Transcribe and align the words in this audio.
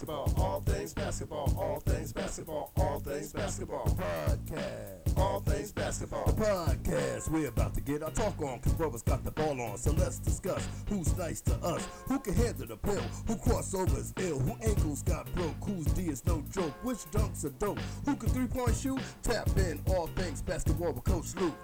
all 0.00 0.60
things 0.64 0.94
basketball, 0.94 1.52
all 1.58 1.80
things 1.80 2.12
basketball, 2.14 2.72
all 2.76 2.98
things 3.00 3.32
basketball, 3.32 3.84
all 3.84 3.84
things 3.84 3.84
basketball. 3.84 3.84
Podcast, 3.86 5.18
all 5.18 5.40
things 5.40 5.70
basketball. 5.70 6.24
The 6.24 6.32
podcast, 6.32 7.30
we're 7.30 7.48
about 7.48 7.74
to 7.74 7.82
get 7.82 8.02
our 8.02 8.10
talk 8.10 8.40
on, 8.40 8.60
cause 8.60 8.72
brothers 8.72 9.02
got 9.02 9.22
the 9.22 9.30
ball 9.30 9.60
on. 9.60 9.76
So 9.76 9.92
let's 9.92 10.18
discuss 10.18 10.66
who's 10.88 11.14
nice 11.18 11.42
to 11.42 11.54
us, 11.56 11.86
who 12.08 12.18
can 12.20 12.34
handle 12.34 12.66
the 12.66 12.76
pill, 12.76 13.02
who 13.26 13.34
crossovers 13.36 14.18
ill, 14.18 14.38
who 14.38 14.56
ankles 14.66 15.02
got 15.02 15.30
broke, 15.34 15.62
whose 15.62 15.84
D 15.86 16.04
is 16.08 16.24
no 16.24 16.42
joke, 16.50 16.72
which 16.82 16.98
dunks 17.12 17.44
are 17.44 17.50
dope, 17.50 17.78
who 18.06 18.16
can 18.16 18.30
three 18.30 18.46
point 18.46 18.74
shoot. 18.74 19.00
Tap 19.22 19.50
in, 19.58 19.78
all 19.88 20.06
things 20.08 20.40
basketball 20.40 20.92
with 20.92 21.04
Coach 21.04 21.36
Luke. 21.36 21.54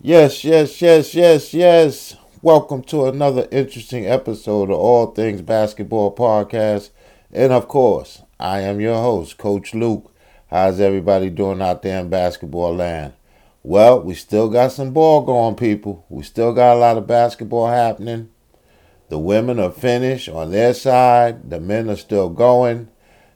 Yes, 0.00 0.44
yes, 0.44 0.80
yes, 0.80 1.12
yes, 1.12 1.52
yes. 1.52 2.17
Welcome 2.40 2.82
to 2.84 3.06
another 3.06 3.48
interesting 3.50 4.06
episode 4.06 4.70
of 4.70 4.78
All 4.78 5.06
Things 5.06 5.42
Basketball 5.42 6.14
Podcast. 6.14 6.90
And 7.32 7.52
of 7.52 7.66
course, 7.66 8.22
I 8.38 8.60
am 8.60 8.80
your 8.80 9.02
host, 9.02 9.38
Coach 9.38 9.74
Luke. 9.74 10.14
How's 10.48 10.78
everybody 10.78 11.30
doing 11.30 11.60
out 11.60 11.82
there 11.82 11.98
in 11.98 12.10
basketball 12.10 12.76
land? 12.76 13.14
Well, 13.64 14.00
we 14.02 14.14
still 14.14 14.48
got 14.48 14.70
some 14.70 14.92
ball 14.92 15.22
going, 15.22 15.56
people. 15.56 16.06
We 16.08 16.22
still 16.22 16.52
got 16.52 16.76
a 16.76 16.78
lot 16.78 16.96
of 16.96 17.08
basketball 17.08 17.66
happening. 17.68 18.30
The 19.08 19.18
women 19.18 19.58
are 19.58 19.72
finished 19.72 20.28
on 20.28 20.52
their 20.52 20.74
side, 20.74 21.50
the 21.50 21.58
men 21.58 21.90
are 21.90 21.96
still 21.96 22.28
going. 22.28 22.86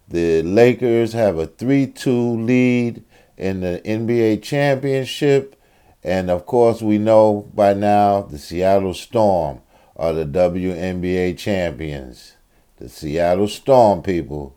The 0.07 0.43
Lakers 0.43 1.13
have 1.15 1.39
a 1.39 1.47
3 1.47 1.89
2 1.89 2.41
lead 2.43 3.03
in 3.37 3.63
the 3.63 3.83
NBA 3.85 4.45
championship. 4.45 5.57
And 6.05 6.31
of 6.31 6.47
course, 6.47 6.83
we 6.83 6.99
know 6.99 7.49
by 7.55 7.75
now 7.75 8.23
the 8.23 8.39
Seattle 8.39 8.95
Storm 8.95 9.61
are 9.97 10.13
the 10.13 10.25
WNBA 10.25 11.39
champions. 11.39 12.35
The 12.79 12.89
Seattle 12.89 13.47
Storm 13.47 14.03
people, 14.03 14.57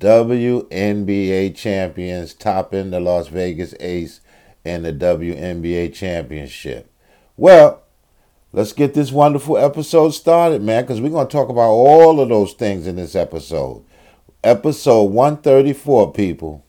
WNBA 0.00 1.54
champions, 1.54 2.32
topping 2.32 2.90
the 2.90 3.00
Las 3.00 3.28
Vegas 3.28 3.74
Ace 3.80 4.20
in 4.64 4.82
the 4.82 4.92
WNBA 4.92 5.94
championship. 5.94 6.90
Well, 7.36 7.82
let's 8.52 8.72
get 8.72 8.94
this 8.94 9.12
wonderful 9.12 9.58
episode 9.58 10.10
started, 10.10 10.62
man, 10.62 10.84
because 10.84 11.00
we're 11.00 11.10
going 11.10 11.28
to 11.28 11.32
talk 11.32 11.50
about 11.50 11.70
all 11.70 12.20
of 12.20 12.30
those 12.30 12.54
things 12.54 12.86
in 12.86 12.96
this 12.96 13.14
episode. 13.14 13.84
Episode 14.42 15.04
134, 15.04 16.12
people. 16.12 16.65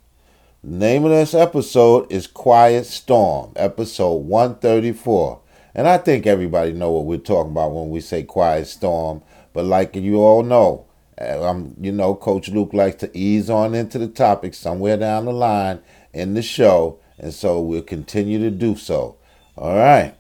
Name 0.70 1.06
of 1.06 1.12
this 1.12 1.34
episode 1.34 2.12
is 2.12 2.28
Quiet 2.28 2.86
Storm, 2.86 3.54
episode 3.56 4.16
134. 4.16 5.40
And 5.74 5.88
I 5.88 5.98
think 5.98 6.28
everybody 6.28 6.74
know 6.74 6.92
what 6.92 7.06
we're 7.06 7.20
talking 7.20 7.54
about 7.54 7.72
when 7.72 7.90
we 7.90 8.02
say 8.02 8.24
Quiet 8.24 8.68
Storm. 8.68 9.22
But 9.54 9.64
like 9.64 9.96
you 9.96 10.18
all 10.18 10.44
know, 10.44 10.86
um, 11.20 11.74
you 11.80 11.94
know, 11.94 12.16
Coach 12.16 12.50
Luke 12.50 12.74
likes 12.74 12.98
to 12.98 13.18
ease 13.18 13.50
on 13.50 13.74
into 13.76 13.98
the 13.98 14.10
topic 14.10 14.54
somewhere 14.54 14.98
down 14.98 15.24
the 15.24 15.32
line 15.32 15.80
in 16.12 16.34
the 16.34 16.42
show, 16.42 17.00
and 17.18 17.34
so 17.34 17.62
we'll 17.62 17.82
continue 17.82 18.38
to 18.40 18.52
do 18.52 18.76
so. 18.76 19.16
All 19.56 19.74
right, 19.74 20.16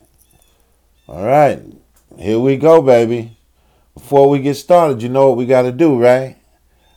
all 1.09 1.25
right, 1.25 1.61
here 2.17 2.39
we 2.39 2.55
go, 2.55 2.81
baby. 2.81 3.37
Before 3.95 4.29
we 4.29 4.39
get 4.39 4.55
started, 4.55 5.01
you 5.01 5.09
know 5.09 5.27
what 5.27 5.37
we 5.37 5.45
got 5.45 5.63
to 5.63 5.73
do, 5.73 6.01
right? 6.01 6.37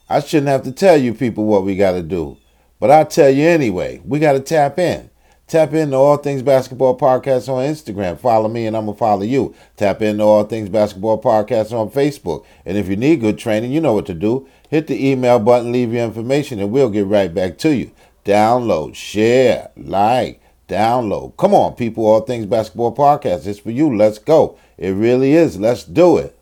I 0.08 0.20
shouldn't 0.20 0.50
have 0.50 0.62
to 0.62 0.72
tell 0.72 0.96
you 0.96 1.14
people 1.14 1.46
what 1.46 1.64
we 1.64 1.74
got 1.74 1.92
to 1.92 2.02
do. 2.04 2.36
But 2.80 2.90
I 2.90 3.04
tell 3.04 3.30
you 3.30 3.46
anyway, 3.46 4.00
we 4.04 4.18
got 4.18 4.32
to 4.32 4.40
tap 4.40 4.78
in. 4.78 5.10
Tap 5.46 5.74
into 5.74 5.96
All 5.96 6.16
Things 6.16 6.42
Basketball 6.42 6.96
Podcast 6.96 7.48
on 7.48 7.64
Instagram. 7.64 8.18
Follow 8.18 8.48
me 8.48 8.66
and 8.66 8.76
I'm 8.76 8.84
going 8.86 8.94
to 8.94 8.98
follow 8.98 9.22
you. 9.22 9.54
Tap 9.76 10.00
into 10.00 10.22
All 10.22 10.44
Things 10.44 10.68
Basketball 10.68 11.20
Podcast 11.20 11.72
on 11.72 11.90
Facebook. 11.90 12.46
And 12.64 12.78
if 12.78 12.88
you 12.88 12.96
need 12.96 13.20
good 13.20 13.36
training, 13.36 13.72
you 13.72 13.80
know 13.80 13.92
what 13.92 14.06
to 14.06 14.14
do. 14.14 14.48
Hit 14.70 14.86
the 14.86 15.10
email 15.10 15.40
button, 15.40 15.72
leave 15.72 15.92
your 15.92 16.04
information, 16.04 16.60
and 16.60 16.70
we'll 16.70 16.88
get 16.88 17.04
right 17.06 17.34
back 17.34 17.58
to 17.58 17.74
you. 17.74 17.90
Download, 18.24 18.94
share, 18.94 19.72
like, 19.76 20.40
download. 20.68 21.36
Come 21.36 21.52
on, 21.52 21.74
people. 21.74 22.06
All 22.06 22.20
Things 22.20 22.46
Basketball 22.46 22.94
Podcast. 22.94 23.46
It's 23.46 23.58
for 23.58 23.72
you. 23.72 23.94
Let's 23.94 24.18
go. 24.18 24.56
It 24.78 24.92
really 24.92 25.32
is. 25.32 25.58
Let's 25.58 25.82
do 25.82 26.16
it. 26.16 26.38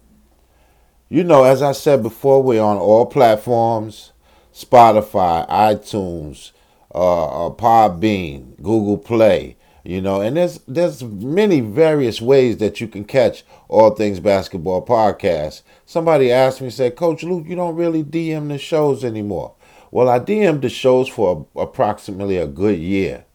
You 1.09 1.25
know, 1.25 1.45
as 1.45 1.63
I 1.63 1.73
said 1.73 2.03
before, 2.03 2.43
we're 2.43 2.63
on 2.63 2.77
all 2.77 3.07
platforms. 3.07 4.13
Spotify, 4.59 5.49
iTunes, 5.49 6.51
uh, 6.93 7.47
uh, 7.47 7.51
Podbean, 7.51 8.57
Google 8.57 8.99
Play, 8.99 9.57
you 9.85 10.01
know, 10.01 10.21
and 10.21 10.37
there's 10.37 10.59
there's 10.67 11.03
many 11.05 11.61
various 11.61 12.21
ways 12.21 12.57
that 12.57 12.81
you 12.81 12.89
can 12.89 13.05
catch 13.05 13.45
all 13.69 13.91
things 13.91 14.19
basketball 14.19 14.85
podcasts. 14.85 15.63
Somebody 15.87 16.33
asked 16.33 16.61
me, 16.61 16.71
said, 16.71 16.97
Coach 16.97 17.23
Luke, 17.23 17.45
you 17.47 17.55
don't 17.55 17.77
really 17.77 18.03
DM 18.03 18.49
the 18.49 18.59
shows 18.59 19.05
anymore. 19.05 19.55
Well, 19.93 20.09
I 20.09 20.19
DM 20.19 20.61
the 20.61 20.69
shows 20.69 21.09
for 21.09 21.47
approximately 21.55 22.37
a 22.37 22.49
good 22.49 22.81
year. 22.81 23.27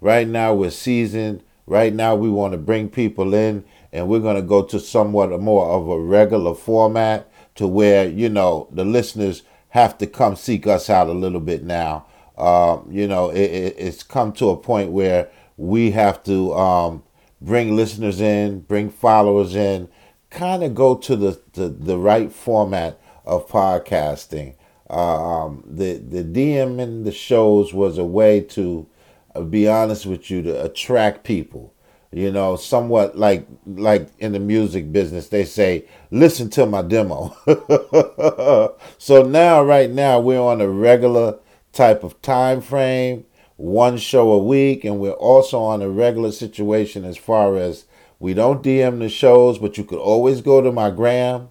Right 0.00 0.26
now 0.26 0.52
we're 0.52 0.70
seasoned. 0.70 1.44
Right 1.64 1.94
now 1.94 2.16
we 2.16 2.28
want 2.28 2.52
to 2.52 2.58
bring 2.58 2.88
people 2.88 3.34
in, 3.34 3.64
and 3.92 4.08
we're 4.08 4.18
going 4.18 4.34
to 4.34 4.42
go 4.42 4.62
to 4.64 4.80
somewhat 4.80 5.40
more 5.40 5.68
of 5.68 5.88
a 5.88 6.00
regular 6.00 6.56
format 6.56 7.30
to 7.54 7.68
where 7.68 8.08
you 8.08 8.28
know 8.28 8.66
the 8.72 8.84
listeners 8.84 9.44
have 9.72 9.96
to 9.96 10.06
come 10.06 10.36
seek 10.36 10.66
us 10.66 10.90
out 10.90 11.08
a 11.08 11.12
little 11.12 11.40
bit 11.40 11.64
now. 11.64 12.04
Um, 12.36 12.86
you 12.90 13.08
know, 13.08 13.30
it, 13.30 13.40
it, 13.40 13.74
it's 13.78 14.02
come 14.02 14.32
to 14.34 14.50
a 14.50 14.56
point 14.56 14.92
where 14.92 15.30
we 15.56 15.92
have 15.92 16.22
to 16.24 16.52
um, 16.52 17.02
bring 17.40 17.74
listeners 17.74 18.20
in, 18.20 18.60
bring 18.60 18.90
followers 18.90 19.54
in, 19.54 19.88
kind 20.28 20.62
of 20.62 20.74
go 20.74 20.94
to 20.96 21.16
the, 21.16 21.40
the, 21.54 21.68
the 21.68 21.96
right 21.96 22.30
format 22.30 23.00
of 23.24 23.48
podcasting. 23.48 24.56
Um, 24.90 25.64
the 25.66 25.94
the 25.96 26.22
DM 26.22 26.78
in 26.78 27.04
the 27.04 27.12
shows 27.12 27.72
was 27.72 27.96
a 27.96 28.04
way 28.04 28.40
to 28.40 28.86
uh, 29.34 29.40
be 29.40 29.66
honest 29.66 30.04
with 30.04 30.30
you 30.30 30.42
to 30.42 30.64
attract 30.64 31.24
people 31.24 31.72
you 32.12 32.30
know 32.30 32.56
somewhat 32.56 33.16
like 33.16 33.46
like 33.66 34.08
in 34.18 34.32
the 34.32 34.38
music 34.38 34.92
business 34.92 35.28
they 35.28 35.44
say 35.44 35.84
listen 36.10 36.50
to 36.50 36.66
my 36.66 36.82
demo. 36.82 37.36
So 38.98 39.22
now 39.22 39.62
right 39.64 39.90
now 39.90 40.20
we're 40.20 40.40
on 40.40 40.60
a 40.60 40.68
regular 40.68 41.38
type 41.72 42.04
of 42.04 42.20
time 42.22 42.60
frame 42.60 43.24
one 43.56 43.96
show 43.96 44.30
a 44.32 44.38
week 44.38 44.84
and 44.84 44.98
we're 45.00 45.12
also 45.12 45.60
on 45.60 45.82
a 45.82 45.88
regular 45.88 46.30
situation 46.32 47.04
as 47.04 47.16
far 47.16 47.56
as 47.56 47.84
we 48.18 48.34
don't 48.34 48.62
dm 48.62 48.98
the 48.98 49.08
shows 49.08 49.58
but 49.58 49.76
you 49.78 49.84
could 49.84 49.98
always 49.98 50.40
go 50.40 50.60
to 50.60 50.70
my 50.72 50.90
gram 50.90 51.48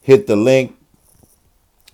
hit 0.00 0.26
the 0.26 0.36
link 0.36 0.76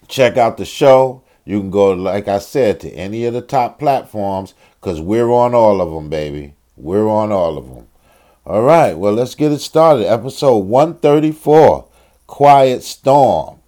check 0.08 0.36
out 0.36 0.56
the 0.56 0.64
show. 0.64 1.22
You 1.44 1.60
can 1.60 1.70
go 1.70 1.92
like 1.92 2.28
i 2.28 2.38
said 2.38 2.80
to 2.80 2.90
any 2.90 3.24
of 3.24 3.34
the 3.34 3.40
top 3.40 3.78
platforms 3.78 4.54
because 4.80 5.00
we're 5.00 5.30
on 5.30 5.54
all 5.54 5.80
of 5.80 5.90
them 5.92 6.08
baby. 6.08 6.54
We're 6.76 7.08
on 7.08 7.32
all 7.32 7.58
of 7.58 7.68
them 7.68 7.86
all 8.50 8.62
right, 8.62 8.98
well, 8.98 9.12
let's 9.12 9.36
get 9.36 9.52
it 9.52 9.60
started. 9.60 10.08
Episode 10.08 10.56
134 10.56 11.86
Quiet 12.26 12.82
Storm. 12.82 13.60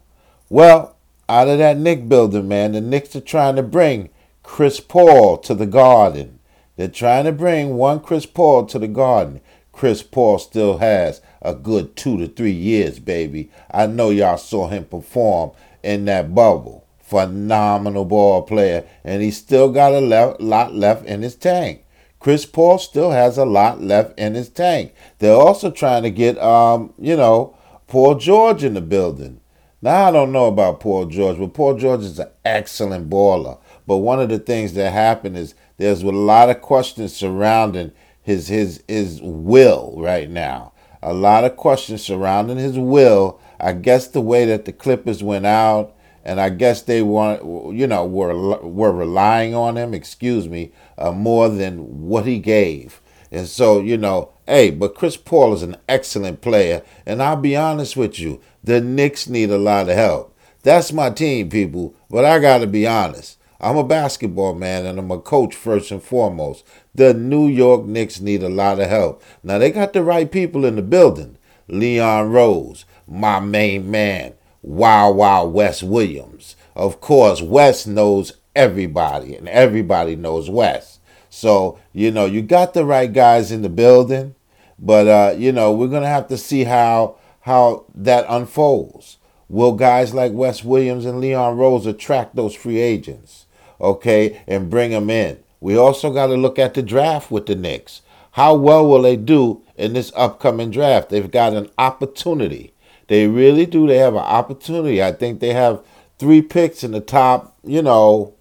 Well, 0.48 0.96
out 1.28 1.46
of 1.46 1.58
that 1.58 1.78
Knick 1.78 2.08
building, 2.08 2.48
man, 2.48 2.72
the 2.72 2.80
Knicks 2.80 3.14
are 3.14 3.20
trying 3.20 3.54
to 3.54 3.62
bring 3.62 4.10
Chris 4.42 4.80
Paul 4.80 5.38
to 5.38 5.54
the 5.54 5.66
garden. 5.66 6.40
They're 6.74 6.88
trying 6.88 7.26
to 7.26 7.32
bring 7.32 7.76
one 7.76 8.00
Chris 8.00 8.26
Paul 8.26 8.66
to 8.66 8.80
the 8.80 8.88
garden. 8.88 9.40
Chris 9.70 10.02
Paul 10.02 10.40
still 10.40 10.78
has 10.78 11.20
a 11.40 11.54
good 11.54 11.94
two 11.94 12.18
to 12.18 12.26
three 12.26 12.50
years, 12.50 12.98
baby. 12.98 13.52
I 13.70 13.86
know 13.86 14.10
y'all 14.10 14.36
saw 14.36 14.66
him 14.66 14.86
perform 14.86 15.52
in 15.84 16.06
that 16.06 16.34
bubble. 16.34 16.84
Phenomenal 16.98 18.04
ball 18.04 18.42
player, 18.42 18.84
and 19.04 19.22
he's 19.22 19.36
still 19.36 19.70
got 19.70 19.92
a 19.92 20.00
lot 20.00 20.74
left 20.74 21.06
in 21.06 21.22
his 21.22 21.36
tank. 21.36 21.84
Chris 22.22 22.46
Paul 22.46 22.78
still 22.78 23.10
has 23.10 23.36
a 23.36 23.44
lot 23.44 23.82
left 23.82 24.16
in 24.16 24.36
his 24.36 24.48
tank. 24.48 24.94
They're 25.18 25.34
also 25.34 25.72
trying 25.72 26.04
to 26.04 26.10
get, 26.10 26.38
um, 26.38 26.94
you 26.96 27.16
know, 27.16 27.56
Paul 27.88 28.14
George 28.14 28.62
in 28.62 28.74
the 28.74 28.80
building. 28.80 29.40
Now, 29.80 30.06
I 30.06 30.12
don't 30.12 30.30
know 30.30 30.46
about 30.46 30.78
Paul 30.78 31.06
George, 31.06 31.36
but 31.36 31.52
Paul 31.52 31.76
George 31.76 32.02
is 32.02 32.20
an 32.20 32.28
excellent 32.44 33.10
baller. 33.10 33.58
But 33.88 33.96
one 33.96 34.20
of 34.20 34.28
the 34.28 34.38
things 34.38 34.74
that 34.74 34.92
happened 34.92 35.36
is 35.36 35.56
there's 35.78 36.04
a 36.04 36.12
lot 36.12 36.48
of 36.48 36.60
questions 36.60 37.12
surrounding 37.12 37.90
his 38.22 38.46
his 38.46 38.84
his 38.86 39.20
will 39.20 39.94
right 39.96 40.30
now. 40.30 40.74
A 41.02 41.12
lot 41.12 41.42
of 41.42 41.56
questions 41.56 42.04
surrounding 42.04 42.56
his 42.56 42.78
will. 42.78 43.40
I 43.58 43.72
guess 43.72 44.06
the 44.06 44.20
way 44.20 44.44
that 44.44 44.64
the 44.64 44.72
Clippers 44.72 45.24
went 45.24 45.46
out 45.46 45.96
and 46.24 46.40
I 46.40 46.50
guess 46.50 46.82
they 46.82 47.02
want, 47.02 47.42
you 47.74 47.86
know, 47.86 48.04
were 48.06 48.34
were 48.60 48.92
relying 48.92 49.54
on 49.54 49.76
him. 49.76 49.94
Excuse 49.94 50.48
me, 50.48 50.72
uh, 50.98 51.12
more 51.12 51.48
than 51.48 52.06
what 52.06 52.26
he 52.26 52.38
gave. 52.38 53.00
And 53.30 53.48
so, 53.48 53.80
you 53.80 53.96
know, 53.96 54.32
hey, 54.46 54.70
but 54.70 54.94
Chris 54.94 55.16
Paul 55.16 55.54
is 55.54 55.62
an 55.62 55.76
excellent 55.88 56.42
player, 56.42 56.82
and 57.06 57.22
I'll 57.22 57.36
be 57.36 57.56
honest 57.56 57.96
with 57.96 58.18
you, 58.18 58.40
the 58.62 58.80
Knicks 58.80 59.28
need 59.28 59.50
a 59.50 59.58
lot 59.58 59.88
of 59.88 59.96
help. 59.96 60.36
That's 60.62 60.92
my 60.92 61.10
team, 61.10 61.48
people. 61.48 61.94
But 62.10 62.24
I 62.24 62.38
got 62.38 62.58
to 62.58 62.66
be 62.66 62.86
honest. 62.86 63.38
I'm 63.60 63.76
a 63.76 63.84
basketball 63.84 64.54
man 64.54 64.86
and 64.86 64.98
I'm 64.98 65.10
a 65.12 65.20
coach 65.20 65.54
first 65.54 65.92
and 65.92 66.02
foremost. 66.02 66.64
The 66.94 67.14
New 67.14 67.46
York 67.46 67.84
Knicks 67.84 68.20
need 68.20 68.42
a 68.42 68.48
lot 68.48 68.80
of 68.80 68.88
help. 68.88 69.22
Now, 69.42 69.58
they 69.58 69.70
got 69.70 69.92
the 69.92 70.02
right 70.02 70.30
people 70.30 70.64
in 70.64 70.74
the 70.74 70.82
building. 70.82 71.38
Leon 71.68 72.30
Rose, 72.30 72.84
my 73.06 73.38
main 73.38 73.88
man, 73.88 74.34
Wow 74.62 75.12
Wow 75.12 75.46
Wes 75.46 75.82
Williams. 75.82 76.56
Of 76.74 77.00
course, 77.00 77.42
Wes 77.42 77.86
knows 77.86 78.34
everybody, 78.56 79.34
and 79.34 79.48
everybody 79.48 80.16
knows 80.16 80.48
Wes. 80.48 81.00
So, 81.28 81.78
you 81.92 82.10
know, 82.10 82.24
you 82.26 82.42
got 82.42 82.74
the 82.74 82.84
right 82.84 83.12
guys 83.12 83.50
in 83.52 83.62
the 83.62 83.68
building, 83.68 84.34
but 84.78 85.06
uh, 85.06 85.34
you 85.36 85.52
know, 85.52 85.72
we're 85.72 85.88
gonna 85.88 86.06
have 86.06 86.28
to 86.28 86.38
see 86.38 86.64
how 86.64 87.16
how 87.40 87.86
that 87.94 88.24
unfolds. 88.28 89.18
Will 89.48 89.72
guys 89.72 90.14
like 90.14 90.32
Wes 90.32 90.64
Williams 90.64 91.04
and 91.04 91.20
Leon 91.20 91.58
Rose 91.58 91.84
attract 91.84 92.36
those 92.36 92.54
free 92.54 92.80
agents? 92.80 93.46
Okay, 93.80 94.42
and 94.46 94.70
bring 94.70 94.92
them 94.92 95.10
in. 95.10 95.38
We 95.60 95.76
also 95.76 96.12
got 96.12 96.26
to 96.26 96.36
look 96.36 96.58
at 96.58 96.74
the 96.74 96.82
draft 96.82 97.30
with 97.30 97.46
the 97.46 97.54
Knicks. 97.54 98.02
How 98.32 98.54
well 98.54 98.86
will 98.86 99.02
they 99.02 99.16
do 99.16 99.62
in 99.76 99.92
this 99.92 100.10
upcoming 100.16 100.70
draft? 100.70 101.10
They've 101.10 101.30
got 101.30 101.52
an 101.52 101.68
opportunity. 101.78 102.72
They 103.08 103.26
really 103.26 103.66
do. 103.66 103.86
They 103.86 103.98
have 103.98 104.14
an 104.14 104.20
opportunity. 104.20 105.02
I 105.02 105.12
think 105.12 105.40
they 105.40 105.52
have 105.52 105.84
three 106.18 106.42
picks 106.42 106.84
in 106.84 106.92
the 106.92 107.00
top, 107.00 107.56
you 107.64 107.82
know, 107.82 108.34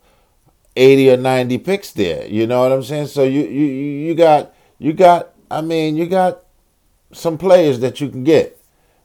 80 0.76 1.12
or 1.12 1.18
90 1.18 1.58
picks 1.60 1.92
there. 1.92 2.26
You 2.28 2.48
know 2.48 2.62
what 2.62 2.72
I'm 2.72 2.84
saying? 2.84 3.08
So 3.08 3.24
you 3.24 3.42
you 3.42 3.66
you 3.66 4.16
got 4.16 4.54
you 4.80 4.94
got 4.94 5.32
I 5.52 5.60
mean, 5.60 5.98
you 5.98 6.08
got 6.08 6.44
some 7.12 7.38
players 7.38 7.82
that 7.82 8.00
you 8.00 8.10
can 8.10 8.24
get. 8.24 8.58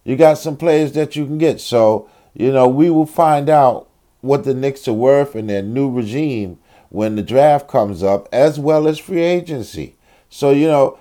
You 0.04 0.16
got 0.16 0.38
some 0.38 0.56
players 0.56 0.92
that 0.92 1.16
you 1.16 1.26
can 1.26 1.38
get. 1.38 1.60
So, 1.60 2.08
you 2.34 2.52
know, 2.52 2.68
we 2.68 2.88
will 2.88 3.06
find 3.06 3.50
out 3.50 3.88
what 4.20 4.44
the 4.44 4.54
Knicks 4.54 4.86
are 4.86 4.92
worth 4.92 5.34
in 5.34 5.48
their 5.48 5.62
new 5.62 5.90
regime 5.90 6.58
when 6.90 7.16
the 7.16 7.22
draft 7.22 7.66
comes 7.66 8.04
up, 8.04 8.28
as 8.30 8.60
well 8.60 8.86
as 8.86 9.00
free 9.00 9.22
agency. 9.22 9.96
So, 10.30 10.50
you 10.50 10.68
know, 10.68 10.98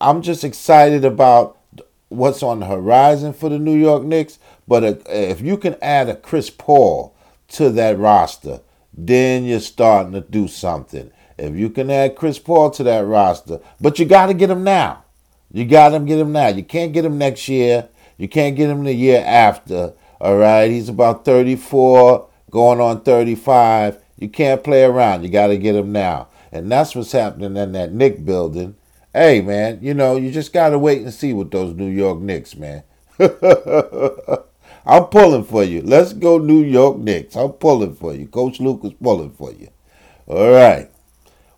I'm 0.00 0.22
just 0.22 0.44
excited 0.44 1.04
about 1.04 1.58
what's 2.08 2.42
on 2.42 2.60
the 2.60 2.66
horizon 2.66 3.32
for 3.32 3.48
the 3.48 3.58
New 3.58 3.76
York 3.76 4.04
Knicks. 4.04 4.38
But 4.66 5.02
if 5.06 5.40
you 5.40 5.56
can 5.56 5.76
add 5.82 6.08
a 6.08 6.16
Chris 6.16 6.50
Paul 6.50 7.14
to 7.48 7.70
that 7.70 7.98
roster, 7.98 8.60
then 8.92 9.44
you're 9.44 9.60
starting 9.60 10.12
to 10.12 10.20
do 10.20 10.48
something. 10.48 11.10
If 11.36 11.56
you 11.56 11.68
can 11.68 11.90
add 11.90 12.16
Chris 12.16 12.38
Paul 12.38 12.70
to 12.70 12.84
that 12.84 13.04
roster, 13.06 13.60
but 13.80 13.98
you 13.98 14.04
got 14.04 14.26
to 14.26 14.34
get 14.34 14.50
him 14.50 14.62
now. 14.62 15.04
You 15.52 15.64
got 15.64 15.90
to 15.90 15.98
get 15.98 16.18
him 16.18 16.32
now. 16.32 16.48
You 16.48 16.62
can't 16.62 16.92
get 16.92 17.04
him 17.04 17.18
next 17.18 17.48
year. 17.48 17.88
You 18.16 18.28
can't 18.28 18.56
get 18.56 18.70
him 18.70 18.84
the 18.84 18.94
year 18.94 19.22
after. 19.26 19.94
All 20.20 20.36
right, 20.36 20.70
he's 20.70 20.88
about 20.88 21.24
34, 21.24 22.28
going 22.50 22.80
on 22.80 23.02
35. 23.02 23.98
You 24.16 24.28
can't 24.28 24.62
play 24.62 24.84
around. 24.84 25.24
You 25.24 25.28
got 25.28 25.48
to 25.48 25.58
get 25.58 25.74
him 25.74 25.90
now. 25.90 26.28
And 26.52 26.70
that's 26.70 26.94
what's 26.94 27.12
happening 27.12 27.56
in 27.56 27.72
that 27.72 27.92
Knick 27.92 28.24
building. 28.24 28.76
Hey, 29.16 29.42
man, 29.42 29.78
you 29.80 29.94
know, 29.94 30.16
you 30.16 30.32
just 30.32 30.52
got 30.52 30.70
to 30.70 30.78
wait 30.78 31.02
and 31.02 31.14
see 31.14 31.32
with 31.32 31.52
those 31.52 31.72
New 31.76 31.86
York 31.86 32.18
Knicks, 32.18 32.56
man. 32.56 32.82
I'm 34.84 35.04
pulling 35.04 35.44
for 35.44 35.62
you. 35.62 35.82
Let's 35.82 36.12
go 36.12 36.38
New 36.38 36.64
York 36.64 36.98
Knicks. 36.98 37.36
I'm 37.36 37.52
pulling 37.52 37.94
for 37.94 38.12
you. 38.12 38.26
Coach 38.26 38.58
Luke 38.58 38.80
is 38.82 38.94
pulling 38.94 39.30
for 39.30 39.52
you. 39.52 39.68
All 40.26 40.50
right. 40.50 40.90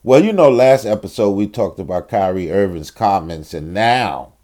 Well, 0.03 0.23
you 0.23 0.35
know, 0.35 0.51
last 0.51 0.85
episode 0.85 1.31
we 1.31 1.47
talked 1.47 1.79
about 1.79 2.11
Kyrie 2.11 2.53
Irving's 2.53 2.91
comments, 2.91 3.55
and 3.55 3.73
now 3.73 4.35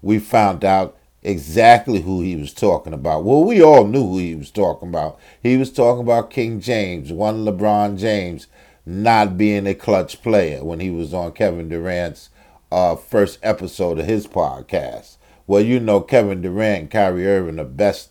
we 0.00 0.18
found 0.18 0.64
out 0.64 0.96
exactly 1.22 2.00
who 2.00 2.22
he 2.22 2.36
was 2.36 2.54
talking 2.54 2.94
about. 2.94 3.24
Well, 3.24 3.44
we 3.44 3.62
all 3.62 3.86
knew 3.86 4.02
who 4.02 4.18
he 4.18 4.34
was 4.34 4.50
talking 4.50 4.88
about. 4.88 5.20
He 5.42 5.58
was 5.58 5.70
talking 5.70 6.04
about 6.04 6.30
King 6.30 6.58
James, 6.58 7.12
one 7.12 7.44
LeBron 7.44 7.98
James, 7.98 8.46
not 8.86 9.36
being 9.36 9.66
a 9.66 9.74
clutch 9.74 10.22
player 10.22 10.64
when 10.64 10.80
he 10.80 10.88
was 10.88 11.12
on 11.12 11.32
Kevin 11.32 11.68
Durant's 11.68 12.30
uh, 12.72 12.96
first 12.96 13.38
episode 13.42 13.98
of 13.98 14.06
his 14.06 14.26
podcast 14.26 15.16
well, 15.46 15.60
you 15.60 15.80
know, 15.80 16.00
Kevin 16.00 16.40
Durant 16.40 16.80
and 16.80 16.90
Kyrie 16.90 17.26
Irving 17.26 17.58
are 17.58 17.64
best 17.64 18.10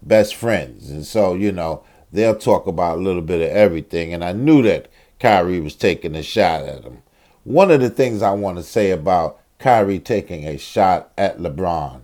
best 0.00 0.34
friends, 0.34 0.90
and 0.90 1.04
so 1.04 1.34
you 1.34 1.52
know 1.52 1.82
they'll 2.12 2.36
talk 2.36 2.66
about 2.66 2.98
a 2.98 3.02
little 3.02 3.22
bit 3.22 3.42
of 3.42 3.54
everything. 3.54 4.14
And 4.14 4.24
I 4.24 4.32
knew 4.32 4.62
that 4.62 4.88
Kyrie 5.20 5.60
was 5.60 5.74
taking 5.74 6.14
a 6.14 6.22
shot 6.22 6.62
at 6.62 6.84
him. 6.84 7.02
One 7.44 7.70
of 7.70 7.80
the 7.80 7.90
things 7.90 8.22
I 8.22 8.30
want 8.32 8.58
to 8.58 8.62
say 8.62 8.90
about 8.90 9.40
Kyrie 9.58 9.98
taking 9.98 10.46
a 10.46 10.56
shot 10.56 11.12
at 11.18 11.38
LeBron, 11.38 12.02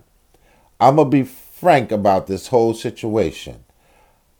I'm 0.79 0.97
gonna 0.97 1.09
be 1.09 1.23
frank 1.23 1.91
about 1.91 2.27
this 2.27 2.47
whole 2.47 2.73
situation. 2.73 3.63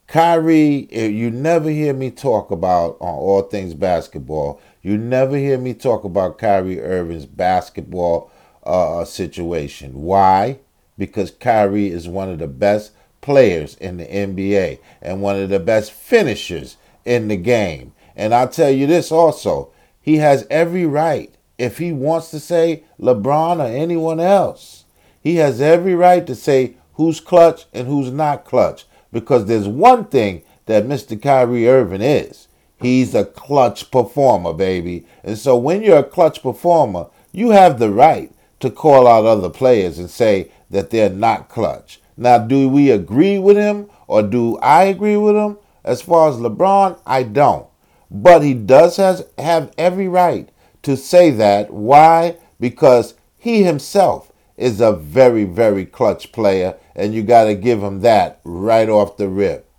Kyrie, 0.08 0.88
you 0.92 1.32
never 1.32 1.70
hear 1.70 1.94
me 1.94 2.12
talk 2.12 2.52
about 2.52 2.98
on 3.00 3.16
all 3.16 3.42
things 3.42 3.74
basketball. 3.74 4.62
You 4.86 5.00
never 5.00 5.36
hear 5.36 5.58
me 5.58 5.74
talk 5.74 6.04
about 6.04 6.38
Kyrie 6.38 6.80
Irving's 6.80 7.26
basketball 7.26 8.30
uh, 8.64 9.04
situation. 9.04 10.04
Why? 10.04 10.60
Because 10.96 11.32
Kyrie 11.32 11.90
is 11.90 12.08
one 12.08 12.30
of 12.30 12.38
the 12.38 12.48
best 12.48 12.92
players 13.20 13.74
in 13.78 13.98
the 13.98 14.06
NBA 14.06 14.78
and 15.02 15.24
one 15.24 15.38
of 15.42 15.50
the 15.50 15.60
best 15.60 15.92
finishers 15.92 16.78
in 17.04 17.30
the 17.30 17.36
game. 17.36 17.94
And 18.16 18.32
I'll 18.32 18.48
tell 18.48 18.70
you 18.70 18.86
this 18.86 19.12
also 19.12 19.72
he 20.04 20.18
has 20.18 20.46
every 20.52 20.86
right, 20.86 21.34
if 21.58 21.80
he 21.80 21.92
wants 21.92 22.30
to 22.30 22.40
say 22.40 22.84
LeBron 23.00 23.58
or 23.58 23.76
anyone 23.76 24.20
else, 24.20 24.86
he 25.20 25.38
has 25.38 25.62
every 25.62 25.96
right 25.96 26.28
to 26.28 26.36
say 26.36 26.76
who's 26.94 27.20
clutch 27.20 27.66
and 27.74 27.88
who's 27.88 28.12
not 28.12 28.46
clutch. 28.46 28.86
Because 29.12 29.48
there's 29.48 29.68
one 29.68 30.06
thing 30.06 30.44
that 30.68 30.86
Mr. 30.86 31.20
Kyrie 31.20 31.68
Irving 31.68 32.04
is. 32.04 32.48
He's 32.80 33.16
a 33.16 33.25
clutch 33.25 33.89
performer, 33.92 34.54
baby. 34.54 35.06
And 35.24 35.38
so 35.38 35.56
when 35.56 35.81
you're 35.81 36.00
a 36.00 36.04
clutch 36.04 36.42
performer, 36.42 37.07
you 37.31 37.51
have 37.51 37.80
the 37.80 37.92
right 37.92 38.31
to 38.60 38.69
call 38.69 39.07
out 39.07 39.25
other 39.25 39.50
players 39.50 39.98
and 39.98 40.10
say 40.10 40.51
that 40.69 40.89
they're 40.89 41.10
not 41.10 41.50
clutch. 41.50 42.00
Now, 42.18 42.38
do 42.38 42.69
we 42.69 42.92
agree 42.92 43.38
with 43.39 43.57
him 43.57 43.89
or 44.07 44.24
do 44.24 44.57
I 44.60 44.83
agree 44.83 45.18
with 45.18 45.36
him? 45.36 45.57
As 45.83 46.01
far 46.01 46.30
as 46.30 46.38
LeBron, 46.38 47.00
I 47.06 47.24
don't. 47.24 47.68
But 48.10 48.42
he 48.42 48.54
does 48.54 48.98
has, 48.98 49.25
have 49.38 49.74
every 49.77 50.07
right 50.07 50.50
to 50.83 50.95
say 50.95 51.31
that. 51.31 51.72
Why? 51.72 52.38
Because 52.60 53.16
he 53.38 53.63
himself 53.63 54.31
is 54.57 54.80
a 54.80 54.94
very, 54.94 55.44
very 55.44 55.86
clutch 55.86 56.31
player, 56.31 56.75
and 56.96 57.13
you 57.13 57.24
got 57.24 57.46
to 57.46 57.55
give 57.55 57.84
him 57.84 58.01
that 58.01 58.39
right 58.44 58.89
off 58.89 59.17
the 59.17 59.27
rip. 59.27 59.70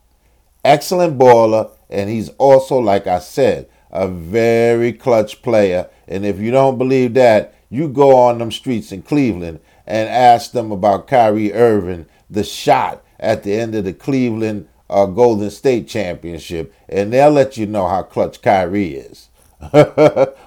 Excellent 0.64 1.18
baller, 1.18 1.70
and 1.90 2.10
he's 2.10 2.28
also, 2.30 2.78
like 2.78 3.06
I 3.06 3.18
said, 3.18 3.68
a 3.90 4.08
very 4.08 4.92
clutch 4.92 5.42
player. 5.42 5.88
And 6.08 6.24
if 6.24 6.38
you 6.38 6.50
don't 6.50 6.78
believe 6.78 7.14
that, 7.14 7.54
you 7.70 7.88
go 7.88 8.16
on 8.16 8.38
them 8.38 8.52
streets 8.52 8.92
in 8.92 9.02
Cleveland 9.02 9.60
and 9.86 10.08
ask 10.08 10.52
them 10.52 10.72
about 10.72 11.06
Kyrie 11.06 11.52
Irving, 11.52 12.06
the 12.28 12.44
shot 12.44 13.04
at 13.18 13.42
the 13.42 13.54
end 13.54 13.74
of 13.74 13.84
the 13.84 13.92
Cleveland 13.92 14.68
uh, 14.88 15.06
Golden 15.06 15.50
State 15.50 15.88
Championship, 15.88 16.72
and 16.88 17.12
they'll 17.12 17.30
let 17.30 17.56
you 17.56 17.66
know 17.66 17.88
how 17.88 18.02
clutch 18.02 18.42
Kyrie 18.42 18.94
is. 18.94 19.28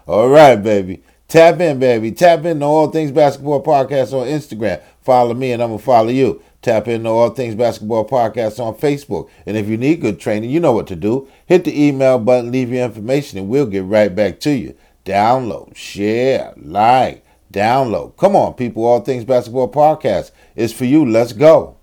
All 0.07 0.29
right, 0.29 0.55
baby. 0.55 1.03
Tap 1.29 1.59
in, 1.59 1.77
baby. 1.77 2.11
Tap 2.11 2.43
in 2.43 2.59
to 2.59 2.65
All 2.65 2.89
Things 2.89 3.11
Basketball 3.11 3.63
Podcast 3.63 4.13
on 4.13 4.27
Instagram. 4.27 4.81
Follow 5.01 5.35
me, 5.35 5.51
and 5.51 5.61
I'm 5.61 5.69
going 5.69 5.79
to 5.79 5.85
follow 5.85 6.09
you. 6.09 6.41
Tap 6.63 6.87
in 6.87 6.95
into 6.95 7.09
All 7.09 7.29
Things 7.29 7.53
Basketball 7.53 8.09
Podcast 8.09 8.59
on 8.59 8.73
Facebook. 8.73 9.29
And 9.45 9.55
if 9.55 9.67
you 9.67 9.77
need 9.77 10.01
good 10.01 10.19
training, 10.19 10.49
you 10.49 10.59
know 10.59 10.71
what 10.71 10.87
to 10.87 10.95
do. 10.95 11.29
Hit 11.45 11.65
the 11.65 11.87
email 11.87 12.17
button, 12.17 12.51
leave 12.51 12.71
your 12.71 12.83
information, 12.83 13.37
and 13.37 13.47
we'll 13.47 13.67
get 13.67 13.85
right 13.85 14.13
back 14.13 14.39
to 14.41 14.51
you 14.51 14.75
download, 15.05 15.75
share, 15.75 16.53
like, 16.57 17.25
download. 17.53 18.17
Come 18.17 18.35
on, 18.35 18.53
people. 18.55 18.85
All 18.85 19.01
Things 19.01 19.23
Basketball 19.23 19.71
Podcast 19.71 20.31
is 20.55 20.73
for 20.73 20.85
you. 20.85 21.05
Let's 21.05 21.33
go. 21.33 21.77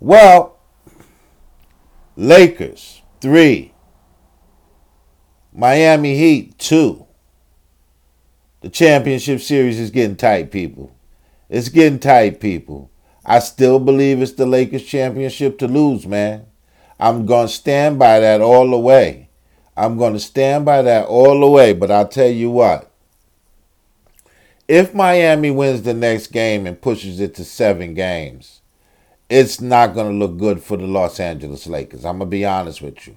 Well, 0.00 0.58
Lakers, 2.16 3.02
three. 3.20 3.74
Miami 5.52 6.16
Heat, 6.16 6.58
two. 6.58 7.06
The 8.60 8.68
championship 8.68 9.40
series 9.40 9.78
is 9.78 9.90
getting 9.90 10.16
tight, 10.16 10.50
people. 10.50 10.94
It's 11.48 11.70
getting 11.70 11.98
tight, 11.98 12.40
people. 12.40 12.90
I 13.24 13.38
still 13.38 13.78
believe 13.78 14.20
it's 14.20 14.32
the 14.32 14.46
Lakers 14.46 14.84
championship 14.84 15.58
to 15.58 15.68
lose, 15.68 16.06
man. 16.06 16.46
I'm 16.98 17.24
going 17.24 17.46
to 17.46 17.52
stand 17.52 17.98
by 17.98 18.20
that 18.20 18.40
all 18.40 18.70
the 18.70 18.78
way. 18.78 19.30
I'm 19.76 19.96
going 19.96 20.12
to 20.12 20.20
stand 20.20 20.66
by 20.66 20.82
that 20.82 21.06
all 21.06 21.40
the 21.40 21.48
way. 21.48 21.72
But 21.72 21.90
I'll 21.90 22.08
tell 22.08 22.28
you 22.28 22.50
what. 22.50 22.90
If 24.68 24.94
Miami 24.94 25.50
wins 25.50 25.82
the 25.82 25.94
next 25.94 26.28
game 26.28 26.66
and 26.66 26.80
pushes 26.80 27.18
it 27.18 27.34
to 27.36 27.44
seven 27.44 27.94
games, 27.94 28.60
it's 29.28 29.60
not 29.60 29.94
going 29.94 30.12
to 30.12 30.18
look 30.18 30.36
good 30.36 30.62
for 30.62 30.76
the 30.76 30.86
Los 30.86 31.18
Angeles 31.18 31.66
Lakers. 31.66 32.04
I'm 32.04 32.18
going 32.18 32.30
to 32.30 32.36
be 32.36 32.44
honest 32.44 32.82
with 32.82 33.06
you. 33.06 33.16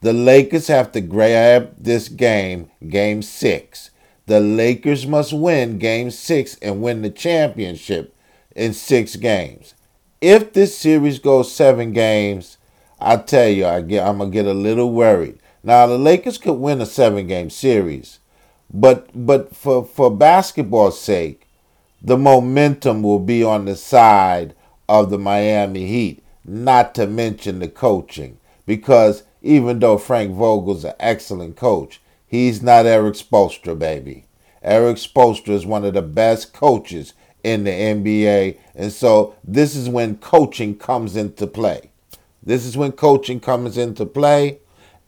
The 0.00 0.12
Lakers 0.12 0.66
have 0.66 0.92
to 0.92 1.00
grab 1.00 1.74
this 1.78 2.08
game, 2.08 2.70
game 2.88 3.22
six. 3.22 3.90
The 4.26 4.40
Lakers 4.40 5.06
must 5.06 5.32
win 5.32 5.78
game 5.78 6.10
six 6.10 6.56
and 6.62 6.82
win 6.82 7.02
the 7.02 7.10
championship 7.10 8.14
in 8.56 8.72
six 8.72 9.16
games. 9.16 9.74
If 10.20 10.52
this 10.52 10.76
series 10.78 11.18
goes 11.18 11.52
seven 11.52 11.92
games, 11.92 12.56
I 12.98 13.16
tell 13.16 13.48
you, 13.48 13.66
I 13.66 13.82
get, 13.82 14.06
I'm 14.06 14.18
going 14.18 14.30
to 14.30 14.34
get 14.34 14.46
a 14.46 14.54
little 14.54 14.92
worried. 14.92 15.38
Now 15.62 15.86
the 15.86 15.98
Lakers 15.98 16.38
could 16.38 16.54
win 16.54 16.80
a 16.80 16.86
seven 16.86 17.26
game 17.26 17.50
series, 17.50 18.18
but 18.72 19.08
but 19.14 19.54
for 19.54 19.84
for 19.84 20.10
basketball's 20.10 21.00
sake, 21.00 21.46
the 22.02 22.18
momentum 22.18 23.02
will 23.02 23.18
be 23.18 23.42
on 23.42 23.64
the 23.64 23.76
side 23.76 24.54
of 24.88 25.10
the 25.10 25.18
Miami 25.18 25.86
Heat. 25.86 26.22
not 26.44 26.94
to 26.94 27.06
mention 27.06 27.58
the 27.58 27.68
coaching. 27.68 28.38
Because 28.66 29.22
even 29.42 29.78
though 29.78 29.98
Frank 29.98 30.34
Vogel's 30.34 30.84
an 30.84 30.94
excellent 31.00 31.56
coach, 31.56 32.00
he's 32.34 32.62
not 32.62 32.84
Erik 32.84 33.14
Spoelstra, 33.14 33.78
baby. 33.78 34.24
Erik 34.60 34.96
Spoelstra 34.96 35.50
is 35.50 35.64
one 35.64 35.84
of 35.84 35.94
the 35.94 36.02
best 36.02 36.52
coaches 36.52 37.14
in 37.44 37.62
the 37.64 37.70
NBA. 37.70 38.58
And 38.74 38.92
so 38.92 39.36
this 39.44 39.76
is 39.76 39.88
when 39.88 40.16
coaching 40.16 40.76
comes 40.76 41.14
into 41.14 41.46
play. 41.46 41.90
This 42.42 42.64
is 42.66 42.76
when 42.76 42.92
coaching 42.92 43.38
comes 43.38 43.78
into 43.78 44.04
play. 44.04 44.58